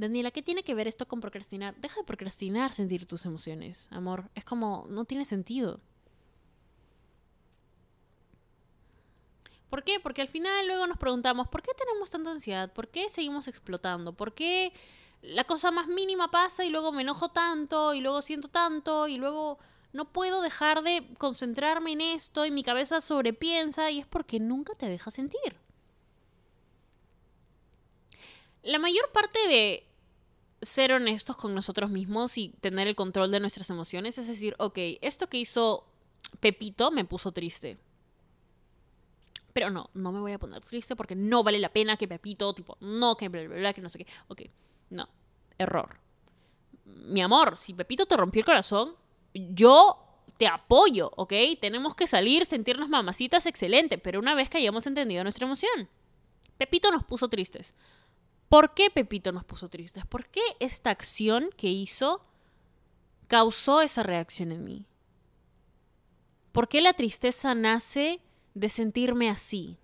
Daniela, 0.00 0.30
¿qué 0.30 0.42
tiene 0.42 0.62
que 0.62 0.74
ver 0.74 0.88
esto 0.88 1.06
con 1.06 1.20
procrastinar? 1.20 1.76
Deja 1.76 2.00
de 2.00 2.06
procrastinar 2.06 2.72
sentir 2.72 3.04
tus 3.04 3.26
emociones, 3.26 3.86
amor. 3.92 4.30
Es 4.34 4.46
como, 4.46 4.86
no 4.88 5.04
tiene 5.04 5.26
sentido. 5.26 5.78
¿Por 9.68 9.84
qué? 9.84 10.00
Porque 10.00 10.22
al 10.22 10.28
final 10.28 10.66
luego 10.66 10.86
nos 10.86 10.96
preguntamos, 10.96 11.48
¿por 11.48 11.60
qué 11.60 11.72
tenemos 11.76 12.08
tanta 12.08 12.30
ansiedad? 12.30 12.72
¿Por 12.72 12.88
qué 12.88 13.10
seguimos 13.10 13.46
explotando? 13.46 14.14
¿Por 14.14 14.32
qué 14.32 14.72
la 15.20 15.44
cosa 15.44 15.70
más 15.70 15.86
mínima 15.86 16.30
pasa 16.30 16.64
y 16.64 16.70
luego 16.70 16.92
me 16.92 17.02
enojo 17.02 17.28
tanto 17.28 17.92
y 17.92 18.00
luego 18.00 18.22
siento 18.22 18.48
tanto 18.48 19.06
y 19.06 19.18
luego 19.18 19.58
no 19.92 20.10
puedo 20.10 20.40
dejar 20.40 20.82
de 20.82 21.06
concentrarme 21.18 21.92
en 21.92 22.00
esto 22.00 22.46
y 22.46 22.50
mi 22.50 22.62
cabeza 22.62 23.02
sobrepiensa 23.02 23.90
y 23.90 23.98
es 23.98 24.06
porque 24.06 24.40
nunca 24.40 24.72
te 24.72 24.88
deja 24.88 25.10
sentir? 25.10 25.58
La 28.62 28.78
mayor 28.78 29.10
parte 29.12 29.38
de 29.46 29.89
ser 30.62 30.92
honestos 30.92 31.36
con 31.36 31.54
nosotros 31.54 31.90
mismos 31.90 32.36
y 32.38 32.50
tener 32.60 32.86
el 32.86 32.94
control 32.94 33.30
de 33.30 33.40
nuestras 33.40 33.70
emociones. 33.70 34.18
Es 34.18 34.26
decir, 34.26 34.54
ok, 34.58 34.78
esto 35.00 35.28
que 35.28 35.38
hizo 35.38 35.86
Pepito 36.40 36.90
me 36.90 37.04
puso 37.04 37.32
triste. 37.32 37.78
Pero 39.52 39.70
no, 39.70 39.90
no 39.94 40.12
me 40.12 40.20
voy 40.20 40.32
a 40.32 40.38
poner 40.38 40.62
triste 40.62 40.94
porque 40.94 41.16
no 41.16 41.42
vale 41.42 41.58
la 41.58 41.72
pena 41.72 41.96
que 41.96 42.06
Pepito, 42.06 42.54
tipo, 42.54 42.76
no, 42.80 43.16
que 43.16 43.28
bla, 43.28 43.42
bla, 43.42 43.56
bla, 43.56 43.72
que 43.72 43.80
no 43.80 43.88
sé 43.88 43.98
qué. 43.98 44.06
Ok, 44.28 44.42
no, 44.90 45.08
error. 45.58 45.98
Mi 46.84 47.20
amor, 47.20 47.58
si 47.58 47.74
Pepito 47.74 48.06
te 48.06 48.16
rompió 48.16 48.40
el 48.40 48.46
corazón, 48.46 48.94
yo 49.34 50.10
te 50.36 50.46
apoyo, 50.46 51.10
¿ok? 51.16 51.32
Tenemos 51.60 51.94
que 51.94 52.06
salir, 52.06 52.44
sentirnos 52.44 52.88
mamacitas, 52.88 53.46
excelente, 53.46 53.98
pero 53.98 54.20
una 54.20 54.34
vez 54.34 54.48
que 54.48 54.58
hayamos 54.58 54.86
entendido 54.86 55.22
nuestra 55.22 55.46
emoción. 55.46 55.88
Pepito 56.56 56.90
nos 56.90 57.04
puso 57.04 57.28
tristes. 57.28 57.74
¿Por 58.50 58.74
qué 58.74 58.90
Pepito 58.90 59.30
nos 59.30 59.44
puso 59.44 59.68
tristes? 59.68 60.04
¿Por 60.04 60.26
qué 60.26 60.40
esta 60.58 60.90
acción 60.90 61.50
que 61.56 61.68
hizo 61.68 62.20
causó 63.28 63.80
esa 63.80 64.02
reacción 64.02 64.50
en 64.50 64.64
mí? 64.64 64.86
¿Por 66.50 66.68
qué 66.68 66.80
la 66.80 66.92
tristeza 66.92 67.54
nace 67.54 68.20
de 68.54 68.68
sentirme 68.68 69.30
así? 69.30 69.78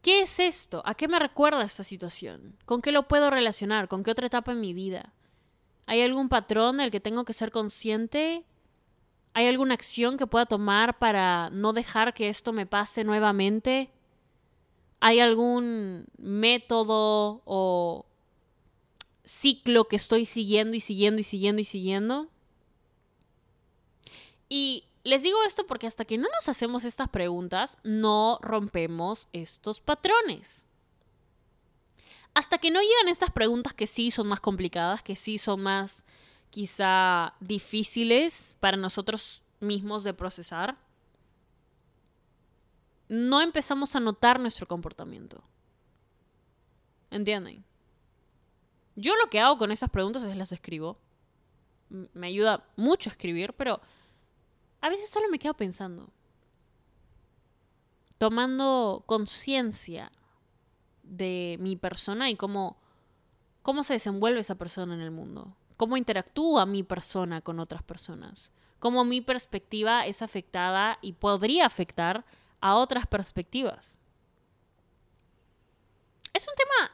¿Qué 0.00 0.22
es 0.22 0.40
esto? 0.40 0.82
¿A 0.86 0.94
qué 0.94 1.08
me 1.08 1.18
recuerda 1.18 1.62
esta 1.62 1.82
situación? 1.82 2.56
¿Con 2.64 2.80
qué 2.80 2.90
lo 2.90 3.06
puedo 3.06 3.28
relacionar? 3.28 3.86
¿Con 3.88 4.02
qué 4.02 4.12
otra 4.12 4.28
etapa 4.28 4.52
en 4.52 4.62
mi 4.62 4.72
vida? 4.72 5.12
¿Hay 5.84 6.00
algún 6.00 6.30
patrón 6.30 6.78
del 6.78 6.90
que 6.90 7.00
tengo 7.00 7.26
que 7.26 7.34
ser 7.34 7.50
consciente? 7.50 8.46
¿Hay 9.34 9.46
alguna 9.46 9.74
acción 9.74 10.16
que 10.16 10.26
pueda 10.26 10.46
tomar 10.46 10.98
para 10.98 11.50
no 11.50 11.74
dejar 11.74 12.14
que 12.14 12.30
esto 12.30 12.54
me 12.54 12.64
pase 12.64 13.04
nuevamente? 13.04 13.92
¿Hay 15.00 15.20
algún 15.20 16.06
método 16.18 17.42
o 17.44 18.06
ciclo 19.24 19.88
que 19.88 19.96
estoy 19.96 20.26
siguiendo 20.26 20.76
y 20.76 20.80
siguiendo 20.80 21.20
y 21.20 21.24
siguiendo 21.24 21.62
y 21.62 21.64
siguiendo? 21.64 22.28
Y 24.48 24.84
les 25.04 25.22
digo 25.22 25.42
esto 25.44 25.66
porque 25.66 25.86
hasta 25.86 26.04
que 26.04 26.18
no 26.18 26.28
nos 26.34 26.48
hacemos 26.48 26.84
estas 26.84 27.08
preguntas, 27.08 27.78
no 27.82 28.38
rompemos 28.42 29.28
estos 29.32 29.80
patrones. 29.80 30.64
Hasta 32.34 32.58
que 32.58 32.70
no 32.70 32.80
llegan 32.80 33.08
estas 33.08 33.30
preguntas 33.30 33.72
que 33.72 33.86
sí 33.86 34.10
son 34.10 34.28
más 34.28 34.40
complicadas, 34.40 35.02
que 35.02 35.16
sí 35.16 35.38
son 35.38 35.62
más 35.62 36.04
quizá 36.50 37.34
difíciles 37.40 38.56
para 38.60 38.76
nosotros 38.76 39.42
mismos 39.60 40.04
de 40.04 40.14
procesar, 40.14 40.76
no 43.10 43.40
empezamos 43.40 43.96
a 43.96 44.00
notar 44.00 44.38
nuestro 44.38 44.68
comportamiento. 44.68 45.42
¿Entienden? 47.10 47.64
Yo 48.94 49.16
lo 49.16 49.28
que 49.28 49.40
hago 49.40 49.58
con 49.58 49.72
esas 49.72 49.90
preguntas 49.90 50.22
es 50.22 50.36
las 50.36 50.52
escribo. 50.52 50.96
Me 51.88 52.28
ayuda 52.28 52.64
mucho 52.76 53.10
a 53.10 53.12
escribir, 53.12 53.52
pero 53.54 53.80
a 54.80 54.88
veces 54.88 55.10
solo 55.10 55.28
me 55.28 55.40
quedo 55.40 55.54
pensando. 55.54 56.08
Tomando 58.16 59.02
conciencia 59.06 60.12
de 61.02 61.56
mi 61.58 61.74
persona 61.74 62.30
y 62.30 62.36
cómo, 62.36 62.76
cómo 63.62 63.82
se 63.82 63.94
desenvuelve 63.94 64.38
esa 64.38 64.54
persona 64.54 64.94
en 64.94 65.00
el 65.00 65.10
mundo. 65.10 65.56
Cómo 65.76 65.96
interactúa 65.96 66.64
mi 66.64 66.84
persona 66.84 67.40
con 67.40 67.58
otras 67.58 67.82
personas. 67.82 68.52
Cómo 68.78 69.04
mi 69.04 69.20
perspectiva 69.20 70.06
es 70.06 70.22
afectada 70.22 70.98
y 71.02 71.14
podría 71.14 71.66
afectar 71.66 72.24
a 72.60 72.76
otras 72.76 73.06
perspectivas. 73.06 73.98
Es 76.32 76.46
un 76.46 76.54
tema 76.54 76.92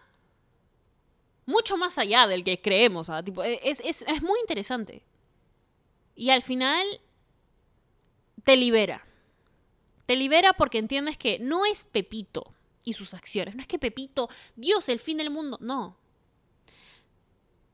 mucho 1.44 1.76
más 1.76 1.98
allá 1.98 2.26
del 2.26 2.44
que 2.44 2.60
creemos. 2.60 3.10
Tipo, 3.24 3.44
e, 3.44 3.60
es, 3.62 3.80
es 3.80 4.22
muy 4.22 4.38
interesante. 4.40 5.02
Y 6.14 6.30
al 6.30 6.42
final 6.42 6.86
te 8.44 8.56
libera. 8.56 9.04
Te 10.06 10.16
libera 10.16 10.52
porque 10.52 10.78
entiendes 10.78 11.18
que 11.18 11.38
no 11.38 11.66
es 11.66 11.84
Pepito 11.84 12.54
y 12.84 12.92
sus 12.92 13.12
acciones. 13.12 13.54
No 13.54 13.60
es 13.60 13.66
que 13.66 13.78
Pepito, 13.78 14.28
Dios, 14.54 14.88
el 14.88 15.00
fin 15.00 15.18
del 15.18 15.30
mundo. 15.30 15.58
No 15.60 15.96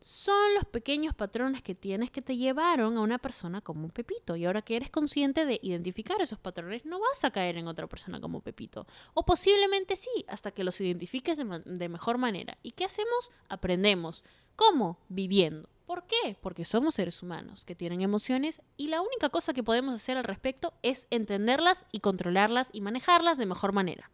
son 0.02 0.54
los 0.54 0.64
pequeños 0.64 1.14
patrones 1.14 1.62
que 1.62 1.74
tienes 1.74 2.10
que 2.10 2.22
te 2.22 2.36
llevaron 2.36 2.96
a 2.96 3.00
una 3.00 3.18
persona 3.18 3.60
como 3.60 3.88
Pepito. 3.88 4.36
Y 4.36 4.44
ahora 4.44 4.62
que 4.62 4.76
eres 4.76 4.90
consciente 4.90 5.46
de 5.46 5.60
identificar 5.62 6.20
esos 6.20 6.38
patrones, 6.38 6.84
no 6.84 7.00
vas 7.00 7.24
a 7.24 7.30
caer 7.30 7.56
en 7.56 7.68
otra 7.68 7.86
persona 7.86 8.20
como 8.20 8.40
Pepito. 8.40 8.86
O 9.14 9.24
posiblemente 9.24 9.96
sí, 9.96 10.10
hasta 10.28 10.50
que 10.50 10.64
los 10.64 10.80
identifiques 10.80 11.38
de, 11.38 11.88
mejor 11.88 12.18
manera. 12.18 12.58
¿Y 12.62 12.72
qué 12.72 12.84
hacemos? 12.84 13.30
Aprendemos. 13.48 14.24
¿Cómo? 14.56 14.98
Viviendo. 15.08 15.68
¿Por 15.86 16.06
qué? 16.06 16.36
Porque 16.40 16.64
somos 16.64 16.94
seres 16.94 17.22
humanos 17.22 17.64
que 17.64 17.74
tienen 17.74 18.00
emociones 18.00 18.60
y 18.76 18.88
la 18.88 19.00
única 19.00 19.28
cosa 19.28 19.52
que 19.52 19.62
podemos 19.62 19.94
hacer 19.94 20.16
al 20.16 20.24
respecto 20.24 20.74
es 20.82 21.06
entenderlas 21.10 21.86
y 21.92 22.00
controlarlas 22.00 22.70
y 22.72 22.80
manejarlas 22.80 23.38
de 23.38 23.46
mejor 23.46 23.72
manera. 23.72 24.10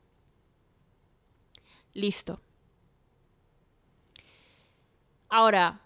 Listo. 1.92 2.40
Ahora, 5.28 5.80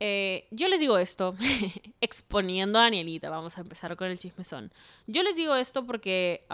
eh, 0.00 0.46
yo 0.50 0.68
les 0.68 0.80
digo 0.80 0.98
esto, 0.98 1.34
exponiendo 2.00 2.78
a 2.78 2.82
Danielita, 2.82 3.30
vamos 3.30 3.58
a 3.58 3.62
empezar 3.62 3.96
con 3.96 4.08
el 4.08 4.18
chismezón. 4.18 4.72
Yo 5.06 5.22
les 5.22 5.34
digo 5.36 5.54
esto 5.56 5.86
porque 5.86 6.44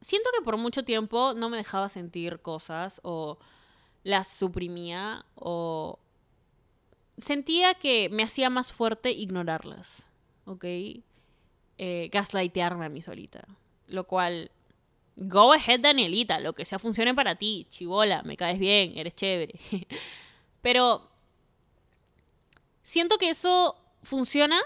siento 0.00 0.30
que 0.36 0.44
por 0.44 0.56
mucho 0.56 0.84
tiempo 0.84 1.34
no 1.34 1.48
me 1.48 1.56
dejaba 1.56 1.88
sentir 1.88 2.40
cosas 2.40 3.00
o 3.04 3.38
las 4.02 4.28
suprimía 4.28 5.24
o 5.34 5.98
sentía 7.16 7.74
que 7.74 8.08
me 8.10 8.22
hacía 8.22 8.50
más 8.50 8.72
fuerte 8.72 9.10
ignorarlas, 9.12 10.04
¿ok? 10.46 10.64
Eh, 11.76 12.08
gaslightearme 12.12 12.86
a 12.86 12.88
mí 12.88 13.02
solita, 13.02 13.46
lo 13.88 14.06
cual 14.06 14.50
Go 15.16 15.52
ahead, 15.52 15.80
Danielita, 15.80 16.40
lo 16.40 16.54
que 16.54 16.64
sea 16.64 16.78
funcione 16.78 17.14
para 17.14 17.36
ti, 17.36 17.66
chivola, 17.70 18.22
me 18.22 18.36
caes 18.36 18.58
bien, 18.58 18.98
eres 18.98 19.14
chévere. 19.14 19.54
Pero 20.60 21.08
siento 22.82 23.16
que 23.18 23.30
eso 23.30 23.76
funciona, 24.02 24.60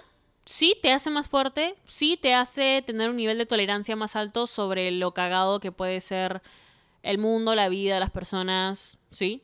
sí 0.47 0.75
te 0.81 0.93
hace 0.93 1.11
más 1.11 1.28
fuerte, 1.28 1.76
sí 1.87 2.17
te 2.17 2.35
hace 2.35 2.83
tener 2.87 3.11
un 3.11 3.17
nivel 3.17 3.37
de 3.37 3.45
tolerancia 3.45 3.95
más 3.95 4.17
alto 4.17 4.47
sobre 4.47 4.90
lo 4.90 5.12
cagado 5.12 5.61
que 5.61 5.71
puede 5.71 6.00
ser 6.00 6.40
el 7.02 7.19
mundo, 7.19 7.55
la 7.55 7.69
vida, 7.69 8.00
las 8.00 8.11
personas, 8.11 8.99
sí, 9.11 9.43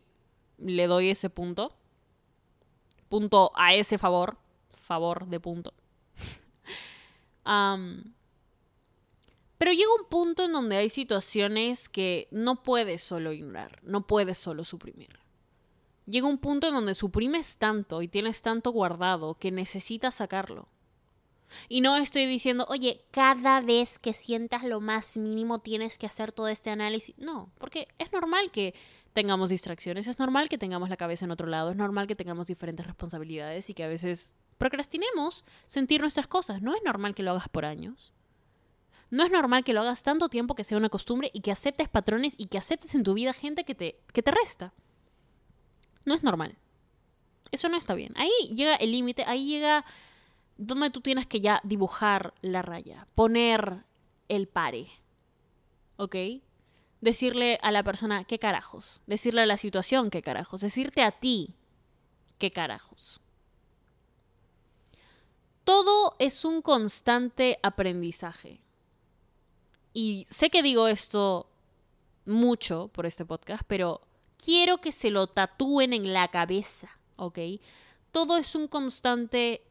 le 0.58 0.86
doy 0.86 1.10
ese 1.10 1.28
punto. 1.28 1.76
Punto 3.08 3.52
a 3.54 3.74
ese 3.74 3.98
favor, 3.98 4.38
favor 4.72 5.26
de 5.26 5.40
punto. 5.40 5.74
Pero 9.58 9.72
llega 9.72 9.90
un 10.00 10.08
punto 10.08 10.44
en 10.44 10.52
donde 10.52 10.76
hay 10.76 10.88
situaciones 10.88 11.88
que 11.88 12.28
no 12.30 12.62
puedes 12.62 13.02
solo 13.02 13.32
ignorar, 13.32 13.80
no 13.82 14.06
puedes 14.06 14.38
solo 14.38 14.64
suprimir. 14.64 15.20
Llega 16.06 16.26
un 16.26 16.38
punto 16.38 16.68
en 16.68 16.74
donde 16.74 16.94
suprimes 16.94 17.56
tanto 17.58 18.02
y 18.02 18.08
tienes 18.08 18.42
tanto 18.42 18.72
guardado 18.72 19.36
que 19.36 19.50
necesitas 19.50 20.16
sacarlo. 20.16 20.68
Y 21.68 21.80
no 21.80 21.96
estoy 21.96 22.26
diciendo, 22.26 22.66
oye, 22.68 23.04
cada 23.10 23.60
vez 23.60 23.98
que 23.98 24.12
sientas 24.12 24.64
lo 24.64 24.80
más 24.80 25.16
mínimo 25.16 25.60
tienes 25.60 25.98
que 25.98 26.06
hacer 26.06 26.32
todo 26.32 26.48
este 26.48 26.70
análisis. 26.70 27.16
No, 27.16 27.50
porque 27.58 27.88
es 27.98 28.12
normal 28.12 28.50
que 28.50 28.74
tengamos 29.12 29.48
distracciones, 29.50 30.06
es 30.08 30.18
normal 30.18 30.48
que 30.48 30.58
tengamos 30.58 30.90
la 30.90 30.96
cabeza 30.96 31.24
en 31.24 31.30
otro 31.30 31.46
lado, 31.46 31.70
es 31.70 31.76
normal 31.76 32.06
que 32.06 32.16
tengamos 32.16 32.48
diferentes 32.48 32.84
responsabilidades 32.84 33.70
y 33.70 33.74
que 33.74 33.84
a 33.84 33.88
veces 33.88 34.34
procrastinemos 34.58 35.44
sentir 35.66 36.00
nuestras 36.00 36.26
cosas. 36.26 36.60
No 36.60 36.74
es 36.74 36.82
normal 36.84 37.14
que 37.14 37.22
lo 37.22 37.30
hagas 37.30 37.48
por 37.48 37.64
años. 37.64 38.12
No 39.10 39.24
es 39.24 39.30
normal 39.30 39.64
que 39.64 39.72
lo 39.72 39.80
hagas 39.80 40.02
tanto 40.02 40.28
tiempo 40.28 40.54
que 40.54 40.64
sea 40.64 40.78
una 40.78 40.88
costumbre 40.88 41.30
y 41.32 41.40
que 41.40 41.52
aceptes 41.52 41.88
patrones 41.88 42.34
y 42.36 42.46
que 42.46 42.58
aceptes 42.58 42.94
en 42.94 43.04
tu 43.04 43.14
vida 43.14 43.32
gente 43.32 43.64
que 43.64 43.74
te, 43.74 44.00
que 44.12 44.22
te 44.22 44.30
resta. 44.30 44.72
No 46.04 46.14
es 46.14 46.22
normal. 46.22 46.56
Eso 47.50 47.68
no 47.68 47.76
está 47.76 47.94
bien. 47.94 48.12
Ahí 48.16 48.32
llega 48.54 48.74
el 48.76 48.90
límite, 48.90 49.24
ahí 49.26 49.46
llega 49.46 49.84
donde 50.56 50.90
tú 50.90 51.00
tienes 51.00 51.26
que 51.26 51.40
ya 51.40 51.60
dibujar 51.64 52.34
la 52.40 52.62
raya, 52.62 53.06
poner 53.14 53.84
el 54.28 54.48
pare. 54.48 54.88
¿Ok? 55.96 56.16
Decirle 57.00 57.58
a 57.62 57.70
la 57.70 57.82
persona 57.82 58.24
qué 58.24 58.38
carajos, 58.38 59.02
decirle 59.06 59.42
a 59.42 59.46
la 59.46 59.56
situación 59.56 60.10
qué 60.10 60.22
carajos, 60.22 60.60
decirte 60.60 61.02
a 61.02 61.12
ti 61.12 61.54
qué 62.38 62.50
carajos. 62.50 63.20
Todo 65.64 66.16
es 66.18 66.44
un 66.44 66.62
constante 66.62 67.58
aprendizaje 67.62 68.63
y 69.94 70.26
sé 70.28 70.50
que 70.50 70.62
digo 70.62 70.88
esto 70.88 71.48
mucho 72.26 72.88
por 72.88 73.06
este 73.06 73.24
podcast, 73.24 73.62
pero 73.66 74.02
quiero 74.36 74.78
que 74.78 74.92
se 74.92 75.10
lo 75.10 75.28
tatúen 75.28 75.94
en 75.94 76.12
la 76.12 76.28
cabeza, 76.28 76.90
¿ok? 77.16 77.38
Todo 78.10 78.36
es 78.36 78.54
un 78.54 78.68
constante 78.68 79.62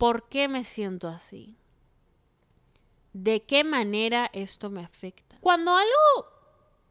¿por 0.00 0.30
qué 0.30 0.48
me 0.48 0.64
siento 0.64 1.08
así? 1.08 1.58
¿De 3.12 3.42
qué 3.42 3.64
manera 3.64 4.30
esto 4.32 4.70
me 4.70 4.82
afecta? 4.82 5.36
Cuando 5.42 5.76
algo 5.76 6.26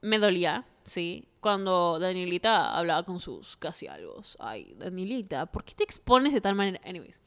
me 0.02 0.20
dolía, 0.20 0.64
sí, 0.84 1.28
cuando 1.40 1.98
Danielita 1.98 2.78
hablaba 2.78 3.04
con 3.04 3.20
sus 3.20 3.58
casi 3.58 3.88
algo, 3.88 4.22
ay, 4.38 4.76
Danielita, 4.78 5.48
¿por 5.48 5.64
qué 5.64 5.74
te 5.74 5.84
expones 5.84 6.34
de 6.34 6.42
tal 6.42 6.54
manera? 6.54 6.80
Anyways, 6.86 7.20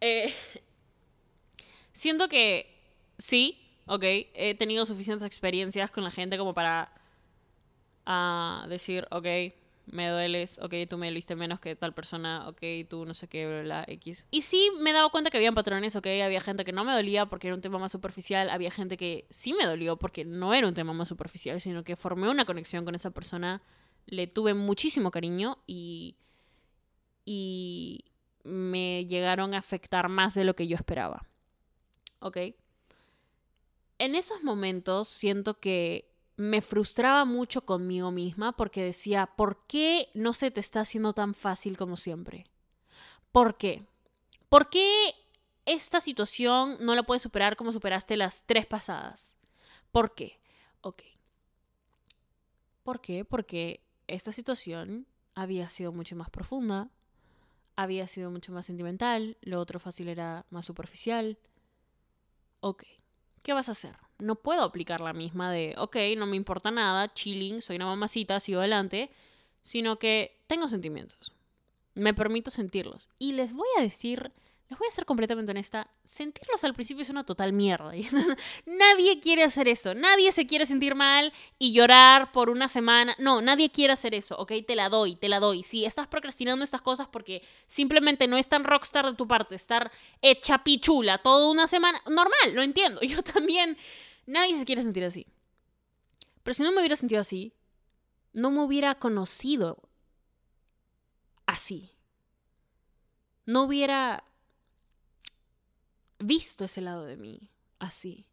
eh, 0.00 0.34
siento 1.92 2.28
que 2.28 2.66
sí, 3.16 3.69
ok, 3.90 4.04
he 4.04 4.54
tenido 4.54 4.86
suficientes 4.86 5.26
experiencias 5.26 5.90
con 5.90 6.04
la 6.04 6.12
gente 6.12 6.38
como 6.38 6.54
para 6.54 6.92
uh, 8.06 8.68
decir, 8.68 9.04
ok, 9.10 9.26
me 9.86 10.08
dueles, 10.08 10.60
ok, 10.62 10.74
tú 10.88 10.96
me 10.96 11.08
doliste 11.08 11.34
menos 11.34 11.58
que 11.58 11.74
tal 11.74 11.92
persona, 11.92 12.48
ok, 12.48 12.62
tú 12.88 13.04
no 13.04 13.14
sé 13.14 13.26
qué, 13.26 13.64
la 13.64 13.84
X. 13.88 14.28
Y 14.30 14.42
sí 14.42 14.70
me 14.78 14.90
he 14.90 14.92
dado 14.92 15.10
cuenta 15.10 15.28
que 15.30 15.38
habían 15.38 15.56
patrones, 15.56 15.96
ok, 15.96 16.06
había 16.24 16.40
gente 16.40 16.64
que 16.64 16.70
no 16.70 16.84
me 16.84 16.92
dolía 16.92 17.26
porque 17.26 17.48
era 17.48 17.56
un 17.56 17.62
tema 17.62 17.80
más 17.80 17.90
superficial, 17.90 18.48
había 18.50 18.70
gente 18.70 18.96
que 18.96 19.26
sí 19.28 19.54
me 19.54 19.66
dolió 19.66 19.96
porque 19.96 20.24
no 20.24 20.54
era 20.54 20.68
un 20.68 20.74
tema 20.74 20.92
más 20.92 21.08
superficial, 21.08 21.60
sino 21.60 21.82
que 21.82 21.96
formé 21.96 22.30
una 22.30 22.44
conexión 22.44 22.84
con 22.84 22.94
esa 22.94 23.10
persona, 23.10 23.60
le 24.06 24.28
tuve 24.28 24.54
muchísimo 24.54 25.10
cariño 25.10 25.58
y, 25.66 26.14
y 27.24 28.04
me 28.44 29.04
llegaron 29.06 29.52
a 29.52 29.58
afectar 29.58 30.08
más 30.08 30.34
de 30.34 30.44
lo 30.44 30.54
que 30.54 30.68
yo 30.68 30.76
esperaba. 30.76 31.26
¿Ok? 32.20 32.36
En 34.00 34.14
esos 34.14 34.42
momentos 34.42 35.08
siento 35.08 35.60
que 35.60 36.10
me 36.38 36.62
frustraba 36.62 37.26
mucho 37.26 37.66
conmigo 37.66 38.10
misma 38.10 38.56
porque 38.56 38.82
decía, 38.82 39.26
¿por 39.26 39.66
qué 39.66 40.08
no 40.14 40.32
se 40.32 40.50
te 40.50 40.58
está 40.58 40.80
haciendo 40.80 41.12
tan 41.12 41.34
fácil 41.34 41.76
como 41.76 41.98
siempre? 41.98 42.46
¿Por 43.30 43.58
qué? 43.58 43.84
¿Por 44.48 44.70
qué 44.70 45.14
esta 45.66 46.00
situación 46.00 46.78
no 46.80 46.94
la 46.94 47.02
puedes 47.02 47.20
superar 47.20 47.56
como 47.56 47.72
superaste 47.72 48.16
las 48.16 48.46
tres 48.46 48.64
pasadas? 48.64 49.38
¿Por 49.92 50.14
qué? 50.14 50.40
ok. 50.80 51.02
¿Por 52.82 53.02
qué? 53.02 53.26
Porque 53.26 53.84
esta 54.06 54.32
situación 54.32 55.06
había 55.34 55.68
sido 55.68 55.92
mucho 55.92 56.16
más 56.16 56.30
profunda, 56.30 56.88
había 57.76 58.08
sido 58.08 58.30
mucho 58.30 58.50
más 58.50 58.64
sentimental, 58.64 59.36
lo 59.42 59.60
otro 59.60 59.78
fácil 59.78 60.08
era 60.08 60.46
más 60.48 60.64
superficial. 60.64 61.38
Ok, 62.60 62.84
¿qué 63.42 63.52
vas 63.52 63.68
a 63.68 63.72
hacer? 63.72 63.96
No 64.18 64.36
puedo 64.36 64.62
aplicar 64.62 65.00
la 65.00 65.12
misma 65.12 65.50
de, 65.50 65.74
ok, 65.78 65.96
no 66.16 66.26
me 66.26 66.36
importa 66.36 66.70
nada, 66.70 67.12
chilling, 67.12 67.62
soy 67.62 67.76
una 67.76 67.86
mamacita, 67.86 68.38
sigo 68.40 68.60
adelante, 68.60 69.10
sino 69.62 69.98
que 69.98 70.42
tengo 70.46 70.68
sentimientos. 70.68 71.32
Me 71.94 72.14
permito 72.14 72.50
sentirlos. 72.50 73.08
Y 73.18 73.32
les 73.32 73.52
voy 73.52 73.68
a 73.78 73.82
decir 73.82 74.32
les 74.70 74.78
voy 74.78 74.86
a 74.86 74.92
ser 74.92 75.04
completamente 75.04 75.50
honesta, 75.50 75.90
sentirlos 76.04 76.62
al 76.62 76.74
principio 76.74 77.02
es 77.02 77.10
una 77.10 77.24
total 77.24 77.52
mierda. 77.52 77.90
nadie 78.66 79.18
quiere 79.18 79.42
hacer 79.42 79.66
eso. 79.66 79.94
Nadie 79.96 80.30
se 80.30 80.46
quiere 80.46 80.64
sentir 80.64 80.94
mal 80.94 81.32
y 81.58 81.72
llorar 81.72 82.30
por 82.30 82.48
una 82.48 82.68
semana. 82.68 83.16
No, 83.18 83.42
nadie 83.42 83.72
quiere 83.72 83.94
hacer 83.94 84.14
eso, 84.14 84.36
¿ok? 84.38 84.52
Te 84.64 84.76
la 84.76 84.88
doy, 84.88 85.16
te 85.16 85.28
la 85.28 85.40
doy. 85.40 85.64
Si 85.64 85.84
estás 85.84 86.06
procrastinando 86.06 86.64
estas 86.64 86.82
cosas 86.82 87.08
porque 87.08 87.42
simplemente 87.66 88.28
no 88.28 88.36
es 88.36 88.48
tan 88.48 88.62
rockstar 88.62 89.06
de 89.06 89.14
tu 89.14 89.26
parte, 89.26 89.56
estar 89.56 89.90
hecha 90.22 90.62
pichula 90.62 91.18
toda 91.18 91.50
una 91.50 91.66
semana, 91.66 92.00
normal, 92.06 92.54
lo 92.54 92.62
entiendo. 92.62 93.00
Yo 93.02 93.24
también, 93.24 93.76
nadie 94.24 94.56
se 94.56 94.64
quiere 94.64 94.82
sentir 94.82 95.02
así. 95.02 95.26
Pero 96.44 96.54
si 96.54 96.62
no 96.62 96.70
me 96.70 96.78
hubiera 96.78 96.94
sentido 96.94 97.20
así, 97.20 97.54
no 98.32 98.52
me 98.52 98.60
hubiera 98.60 98.94
conocido 98.94 99.82
así. 101.44 101.90
No 103.46 103.64
hubiera 103.64 104.22
visto 106.20 106.64
ese 106.64 106.80
lado 106.80 107.04
de 107.04 107.16
mí 107.16 107.50
así. 107.78 108.26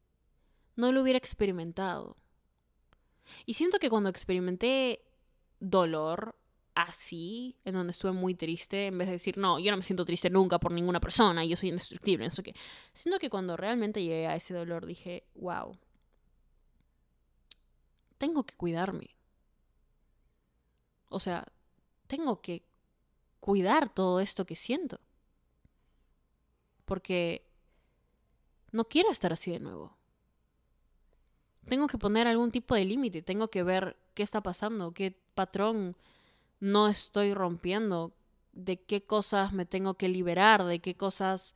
No 0.75 0.91
lo 0.91 1.01
hubiera 1.01 1.17
experimentado. 1.17 2.17
Y 3.45 3.55
siento 3.55 3.79
que 3.79 3.89
cuando 3.89 4.09
experimenté 4.09 5.03
dolor 5.59 6.35
así, 6.75 7.57
en 7.65 7.73
donde 7.73 7.91
estuve 7.91 8.11
muy 8.11 8.35
triste, 8.35 8.87
en 8.87 8.97
vez 8.97 9.07
de 9.07 9.13
decir, 9.13 9.37
no, 9.37 9.57
yo 9.57 9.71
no 9.71 9.77
me 9.77 9.83
siento 9.83 10.05
triste 10.05 10.29
nunca 10.29 10.59
por 10.59 10.71
ninguna 10.71 10.99
persona, 10.99 11.43
yo 11.43 11.57
soy 11.57 11.69
indestructible, 11.69 12.27
eso 12.27 12.43
que. 12.43 12.53
Siento 12.93 13.19
que 13.19 13.29
cuando 13.29 13.57
realmente 13.57 14.03
llegué 14.03 14.27
a 14.27 14.35
ese 14.35 14.53
dolor 14.53 14.85
dije, 14.85 15.25
wow, 15.35 15.75
tengo 18.17 18.45
que 18.45 18.55
cuidarme. 18.55 19.15
O 21.09 21.19
sea, 21.19 21.47
tengo 22.07 22.41
que 22.41 22.63
cuidar 23.39 23.89
todo 23.89 24.19
esto 24.19 24.45
que 24.45 24.55
siento. 24.55 24.99
Porque 26.85 27.46
no 28.71 28.85
quiero 28.85 29.11
estar 29.11 29.33
así 29.33 29.51
de 29.51 29.59
nuevo. 29.59 29.95
Tengo 31.65 31.87
que 31.87 31.97
poner 31.97 32.27
algún 32.27 32.51
tipo 32.51 32.75
de 32.75 32.85
límite, 32.85 33.21
tengo 33.21 33.49
que 33.49 33.63
ver 33.63 33.97
qué 34.13 34.23
está 34.23 34.41
pasando, 34.41 34.93
qué 34.93 35.17
patrón 35.35 35.95
no 36.59 36.87
estoy 36.87 37.33
rompiendo, 37.33 38.13
de 38.53 38.81
qué 38.81 39.03
cosas 39.03 39.53
me 39.53 39.65
tengo 39.65 39.95
que 39.95 40.09
liberar, 40.09 40.63
de 40.63 40.79
qué 40.79 40.95
cosas, 40.95 41.53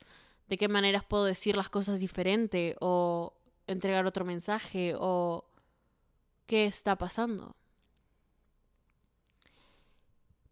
de 0.48 0.58
qué 0.58 0.68
maneras 0.68 1.04
puedo 1.04 1.24
decir 1.24 1.56
las 1.56 1.70
cosas 1.70 2.00
diferente 2.00 2.76
o 2.80 3.34
entregar 3.66 4.06
otro 4.06 4.24
mensaje 4.24 4.94
o 4.98 5.44
qué 6.46 6.66
está 6.66 6.96
pasando. 6.96 7.56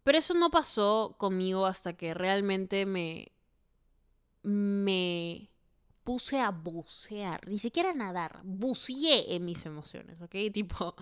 Pero 0.03 0.17
eso 0.17 0.33
no 0.33 0.49
pasó 0.49 1.15
conmigo 1.17 1.65
hasta 1.65 1.93
que 1.93 2.13
realmente 2.13 2.85
me 2.85 3.31
me 4.43 5.50
puse 6.11 6.41
a 6.41 6.49
bucear, 6.51 7.39
ni 7.47 7.57
siquiera 7.57 7.93
nadar, 7.93 8.41
buceé 8.43 9.33
en 9.33 9.45
mis 9.45 9.65
emociones, 9.65 10.21
¿ok? 10.21 10.35
Tipo, 10.53 10.93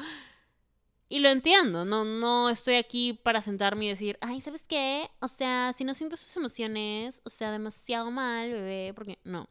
y 1.10 1.18
lo 1.18 1.30
entiendo, 1.30 1.84
no, 1.84 2.06
no 2.06 2.48
estoy 2.48 2.76
aquí 2.76 3.14
para 3.14 3.42
sentarme 3.42 3.86
y 3.86 3.90
decir, 3.90 4.20
ay, 4.22 4.40
¿sabes 4.40 4.62
qué? 4.68 5.10
O 5.20 5.28
sea, 5.28 5.74
si 5.74 5.84
no 5.84 5.96
sientes 5.96 6.20
sus 6.20 6.38
emociones, 6.38 7.24
o 7.26 7.32
sea, 7.32 7.52
demasiado 7.52 8.12
mal, 8.12 8.52
bebé, 8.52 8.94
porque 8.94 9.18
no. 9.24 9.50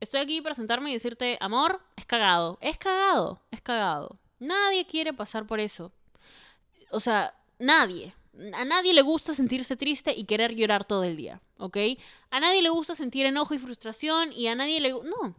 Estoy 0.00 0.20
aquí 0.20 0.42
para 0.42 0.54
sentarme 0.54 0.90
y 0.90 0.92
decirte, 0.92 1.38
amor, 1.40 1.80
es 1.96 2.04
cagado, 2.04 2.58
es 2.60 2.76
cagado, 2.76 3.40
es 3.50 3.62
cagado. 3.62 4.18
Nadie 4.38 4.84
quiere 4.84 5.14
pasar 5.14 5.46
por 5.46 5.60
eso. 5.60 5.92
O 6.90 7.00
sea, 7.00 7.34
nadie. 7.58 8.14
A 8.54 8.64
nadie 8.64 8.94
le 8.94 9.02
gusta 9.02 9.34
sentirse 9.34 9.76
triste 9.76 10.14
y 10.16 10.24
querer 10.24 10.54
llorar 10.54 10.84
todo 10.84 11.04
el 11.04 11.16
día, 11.16 11.42
¿ok? 11.58 11.76
A 12.30 12.40
nadie 12.40 12.62
le 12.62 12.70
gusta 12.70 12.94
sentir 12.94 13.26
enojo 13.26 13.54
y 13.54 13.58
frustración 13.58 14.32
y 14.32 14.46
a 14.46 14.54
nadie 14.54 14.80
le... 14.80 14.90
No. 14.92 15.36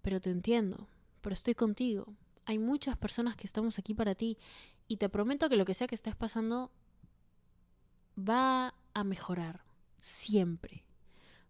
Pero 0.00 0.20
te 0.20 0.30
entiendo, 0.30 0.88
pero 1.20 1.34
estoy 1.34 1.54
contigo. 1.54 2.14
Hay 2.44 2.58
muchas 2.58 2.96
personas 2.96 3.36
que 3.36 3.46
estamos 3.46 3.78
aquí 3.78 3.94
para 3.94 4.14
ti 4.14 4.38
y 4.86 4.96
te 4.96 5.08
prometo 5.08 5.48
que 5.48 5.56
lo 5.56 5.64
que 5.64 5.74
sea 5.74 5.86
que 5.86 5.94
estés 5.94 6.14
pasando 6.14 6.70
va 8.16 8.74
a 8.94 9.04
mejorar, 9.04 9.64
siempre 9.98 10.84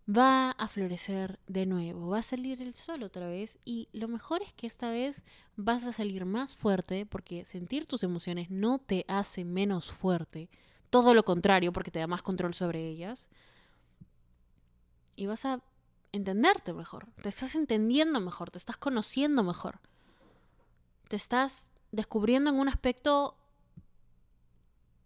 va 0.09 0.51
a 0.51 0.69
florecer 0.69 1.38
de 1.47 1.67
nuevo, 1.67 2.09
va 2.09 2.19
a 2.19 2.23
salir 2.23 2.61
el 2.61 2.75
sol 2.75 3.03
otra 3.03 3.29
vez 3.29 3.59
y 3.65 3.88
lo 3.93 4.09
mejor 4.09 4.43
es 4.43 4.53
que 4.53 4.67
esta 4.67 4.91
vez 4.91 5.25
vas 5.57 5.85
a 5.85 5.93
salir 5.93 6.25
más 6.25 6.57
fuerte 6.57 7.07
porque 7.07 7.45
sentir 7.45 7.87
tus 7.87 8.03
emociones 8.03 8.51
no 8.51 8.79
te 8.79 9.05
hace 9.09 9.45
menos 9.45 9.93
fuerte, 9.93 10.49
todo 10.91 11.15
lo 11.15 11.25
contrario 11.25 11.73
porque 11.73 11.91
te 11.91 12.01
da 12.01 12.07
más 12.07 12.23
control 12.23 12.55
sobre 12.55 12.88
ellas 12.88 13.31
y 15.15 15.27
vas 15.27 15.45
a 15.45 15.62
entenderte 16.11 16.73
mejor, 16.73 17.07
te 17.23 17.29
estás 17.29 17.55
entendiendo 17.55 18.21
mejor, 18.21 18.51
te 18.51 18.59
estás 18.59 18.77
conociendo 18.77 19.43
mejor, 19.43 19.81
te 21.09 21.17
estás 21.17 21.71
descubriendo 21.93 22.51
en 22.51 22.59
un 22.59 22.69
aspecto 22.69 23.37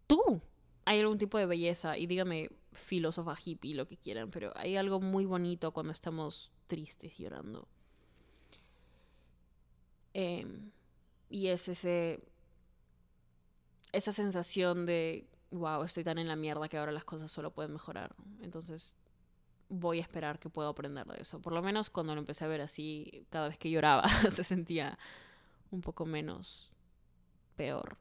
tú. 0.07 0.41
Hay 0.85 1.01
algún 1.01 1.19
tipo 1.19 1.37
de 1.39 1.47
belleza 1.47 1.99
y 1.99 2.07
dígame, 2.07 2.51
filósofa 2.77 3.37
hippie, 3.43 3.75
lo 3.75 3.87
que 3.87 3.97
quieran, 3.97 4.31
pero 4.31 4.53
hay 4.57 4.77
algo 4.77 5.01
muy 5.01 5.25
bonito 5.25 5.73
cuando 5.73 5.93
estamos 5.93 6.51
tristes 6.67 7.17
llorando. 7.19 7.69
Em, 10.15 10.71
y 11.29 11.49
es 11.49 11.69
ese. 11.69 12.23
Esa 13.93 14.13
sensación 14.13 14.87
de. 14.87 15.29
Wow, 15.51 15.83
estoy 15.85 16.05
tan 16.05 16.19
en 16.19 16.29
la 16.29 16.37
mierda 16.37 16.69
que 16.69 16.79
ahora 16.79 16.93
las 16.93 17.05
cosas 17.05 17.31
solo 17.31 17.53
pueden 17.53 17.73
mejorar. 17.73 18.15
Entonces 18.41 18.95
voy 19.69 19.99
a 19.99 20.03
esperar 20.03 20.39
que 20.39 20.49
pueda 20.49 20.69
aprender 20.69 21.07
de 21.07 21.21
eso. 21.21 21.41
Por 21.41 21.53
lo 21.53 21.63
menos 21.63 21.91
cuando 21.91 22.15
lo 22.15 22.21
empecé 22.21 22.45
a 22.45 22.49
ver 22.49 22.61
así, 22.61 23.27
cada 23.31 23.49
vez 23.49 23.59
que 23.59 23.71
lloraba, 23.71 24.09
se 24.31 24.45
sentía 24.45 24.99
un 25.71 25.81
poco 25.81 26.07
menos 26.07 26.71
peor. 27.57 27.97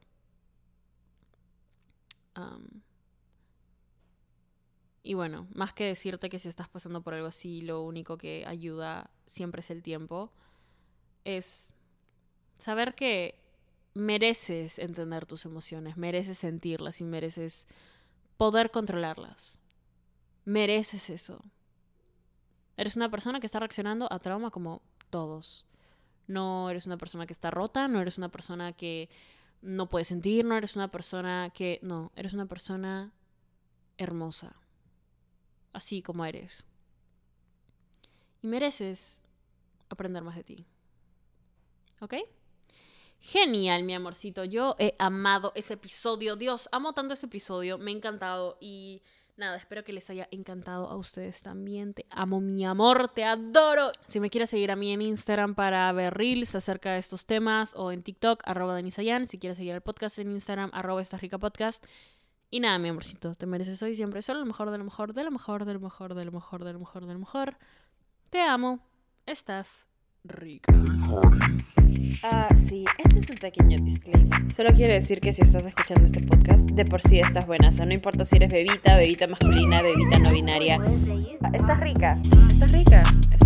Y 5.06 5.14
bueno, 5.14 5.46
más 5.54 5.72
que 5.72 5.84
decirte 5.84 6.28
que 6.28 6.40
si 6.40 6.48
estás 6.48 6.68
pasando 6.68 7.00
por 7.00 7.14
algo 7.14 7.28
así, 7.28 7.60
lo 7.60 7.82
único 7.82 8.18
que 8.18 8.44
ayuda 8.44 9.08
siempre 9.24 9.60
es 9.60 9.70
el 9.70 9.80
tiempo, 9.80 10.32
es 11.24 11.72
saber 12.56 12.96
que 12.96 13.40
mereces 13.94 14.80
entender 14.80 15.24
tus 15.24 15.44
emociones, 15.44 15.96
mereces 15.96 16.38
sentirlas 16.38 17.00
y 17.00 17.04
mereces 17.04 17.68
poder 18.36 18.72
controlarlas. 18.72 19.60
Mereces 20.44 21.08
eso. 21.08 21.40
Eres 22.76 22.96
una 22.96 23.08
persona 23.08 23.38
que 23.38 23.46
está 23.46 23.60
reaccionando 23.60 24.12
a 24.12 24.18
trauma 24.18 24.50
como 24.50 24.82
todos. 25.10 25.66
No 26.26 26.68
eres 26.68 26.84
una 26.86 26.96
persona 26.96 27.28
que 27.28 27.32
está 27.32 27.52
rota, 27.52 27.86
no 27.86 28.00
eres 28.00 28.18
una 28.18 28.28
persona 28.28 28.72
que 28.72 29.08
no 29.62 29.88
puede 29.88 30.04
sentir, 30.04 30.44
no 30.44 30.56
eres 30.56 30.74
una 30.74 30.90
persona 30.90 31.50
que... 31.54 31.78
No, 31.80 32.10
eres 32.16 32.32
una 32.32 32.46
persona 32.46 33.12
hermosa 33.98 34.65
así 35.76 36.02
como 36.02 36.24
eres. 36.24 36.64
Y 38.42 38.46
mereces 38.46 39.20
aprender 39.88 40.22
más 40.22 40.36
de 40.36 40.44
ti. 40.44 40.66
¿Ok? 42.00 42.14
Genial, 43.20 43.82
mi 43.82 43.94
amorcito. 43.94 44.44
Yo 44.44 44.74
he 44.78 44.94
amado 44.98 45.52
ese 45.54 45.74
episodio. 45.74 46.36
Dios, 46.36 46.68
amo 46.72 46.92
tanto 46.92 47.14
ese 47.14 47.26
episodio. 47.26 47.78
Me 47.78 47.90
ha 47.90 47.94
encantado. 47.94 48.56
Y 48.60 49.02
nada, 49.36 49.56
espero 49.56 49.84
que 49.84 49.92
les 49.92 50.08
haya 50.10 50.28
encantado 50.30 50.88
a 50.88 50.96
ustedes 50.96 51.42
también. 51.42 51.92
Te 51.92 52.06
amo, 52.10 52.40
mi 52.40 52.64
amor. 52.64 53.08
Te 53.08 53.24
adoro. 53.24 53.90
Si 54.06 54.20
me 54.20 54.30
quieres 54.30 54.50
seguir 54.50 54.70
a 54.70 54.76
mí 54.76 54.92
en 54.92 55.02
Instagram 55.02 55.54
para 55.54 55.90
ver 55.92 56.14
reels 56.14 56.54
acerca 56.54 56.92
de 56.92 56.98
estos 56.98 57.26
temas 57.26 57.72
o 57.74 57.92
en 57.92 58.02
TikTok, 58.02 58.42
arroba 58.44 58.74
Denisayan. 58.76 59.28
Si 59.28 59.38
quieres 59.38 59.56
seguir 59.56 59.74
el 59.74 59.82
podcast 59.82 60.18
en 60.18 60.32
Instagram, 60.32 60.70
arroba 60.72 61.00
esta 61.00 61.18
rica 61.18 61.38
podcast. 61.38 61.84
Y 62.50 62.60
nada, 62.60 62.78
mi 62.78 62.88
amorcito, 62.88 63.34
te 63.34 63.46
mereces 63.46 63.82
hoy 63.82 63.96
siempre 63.96 64.22
solo 64.22 64.40
lo 64.40 64.46
mejor, 64.46 64.70
de 64.70 64.78
lo 64.78 64.84
mejor, 64.84 65.12
de 65.12 65.24
lo 65.24 65.30
mejor, 65.30 65.64
de 65.64 65.74
lo 65.74 65.80
mejor, 65.80 66.14
de 66.14 66.24
lo 66.24 66.32
mejor, 66.32 66.64
de 66.64 66.72
lo 66.72 66.78
mejor, 66.78 67.06
de 67.06 67.12
lo 67.12 67.18
mejor. 67.18 67.56
Te 68.30 68.40
amo. 68.40 68.80
Estás 69.26 69.88
rica. 70.22 70.72
Ah, 72.22 72.48
sí, 72.68 72.84
este 72.98 73.18
es 73.18 73.30
un 73.30 73.36
pequeño 73.36 73.78
disclaimer. 73.82 74.52
Solo 74.52 74.70
quiero 74.72 74.94
decir 74.94 75.20
que 75.20 75.32
si 75.32 75.42
estás 75.42 75.66
escuchando 75.66 76.04
este 76.04 76.20
podcast, 76.20 76.70
de 76.70 76.84
por 76.84 77.02
sí 77.02 77.18
estás 77.18 77.46
buena. 77.46 77.68
O 77.68 77.72
sea, 77.72 77.86
no 77.86 77.92
importa 77.92 78.24
si 78.24 78.36
eres 78.36 78.50
bebita, 78.50 78.96
bebita 78.96 79.26
masculina, 79.26 79.82
bebita 79.82 80.18
no 80.18 80.30
binaria. 80.32 80.76
estás 81.52 81.80
rica. 81.80 82.20
Estás 82.22 82.72
rica. 82.72 83.02
Estás 83.02 83.40
rica. 83.40 83.45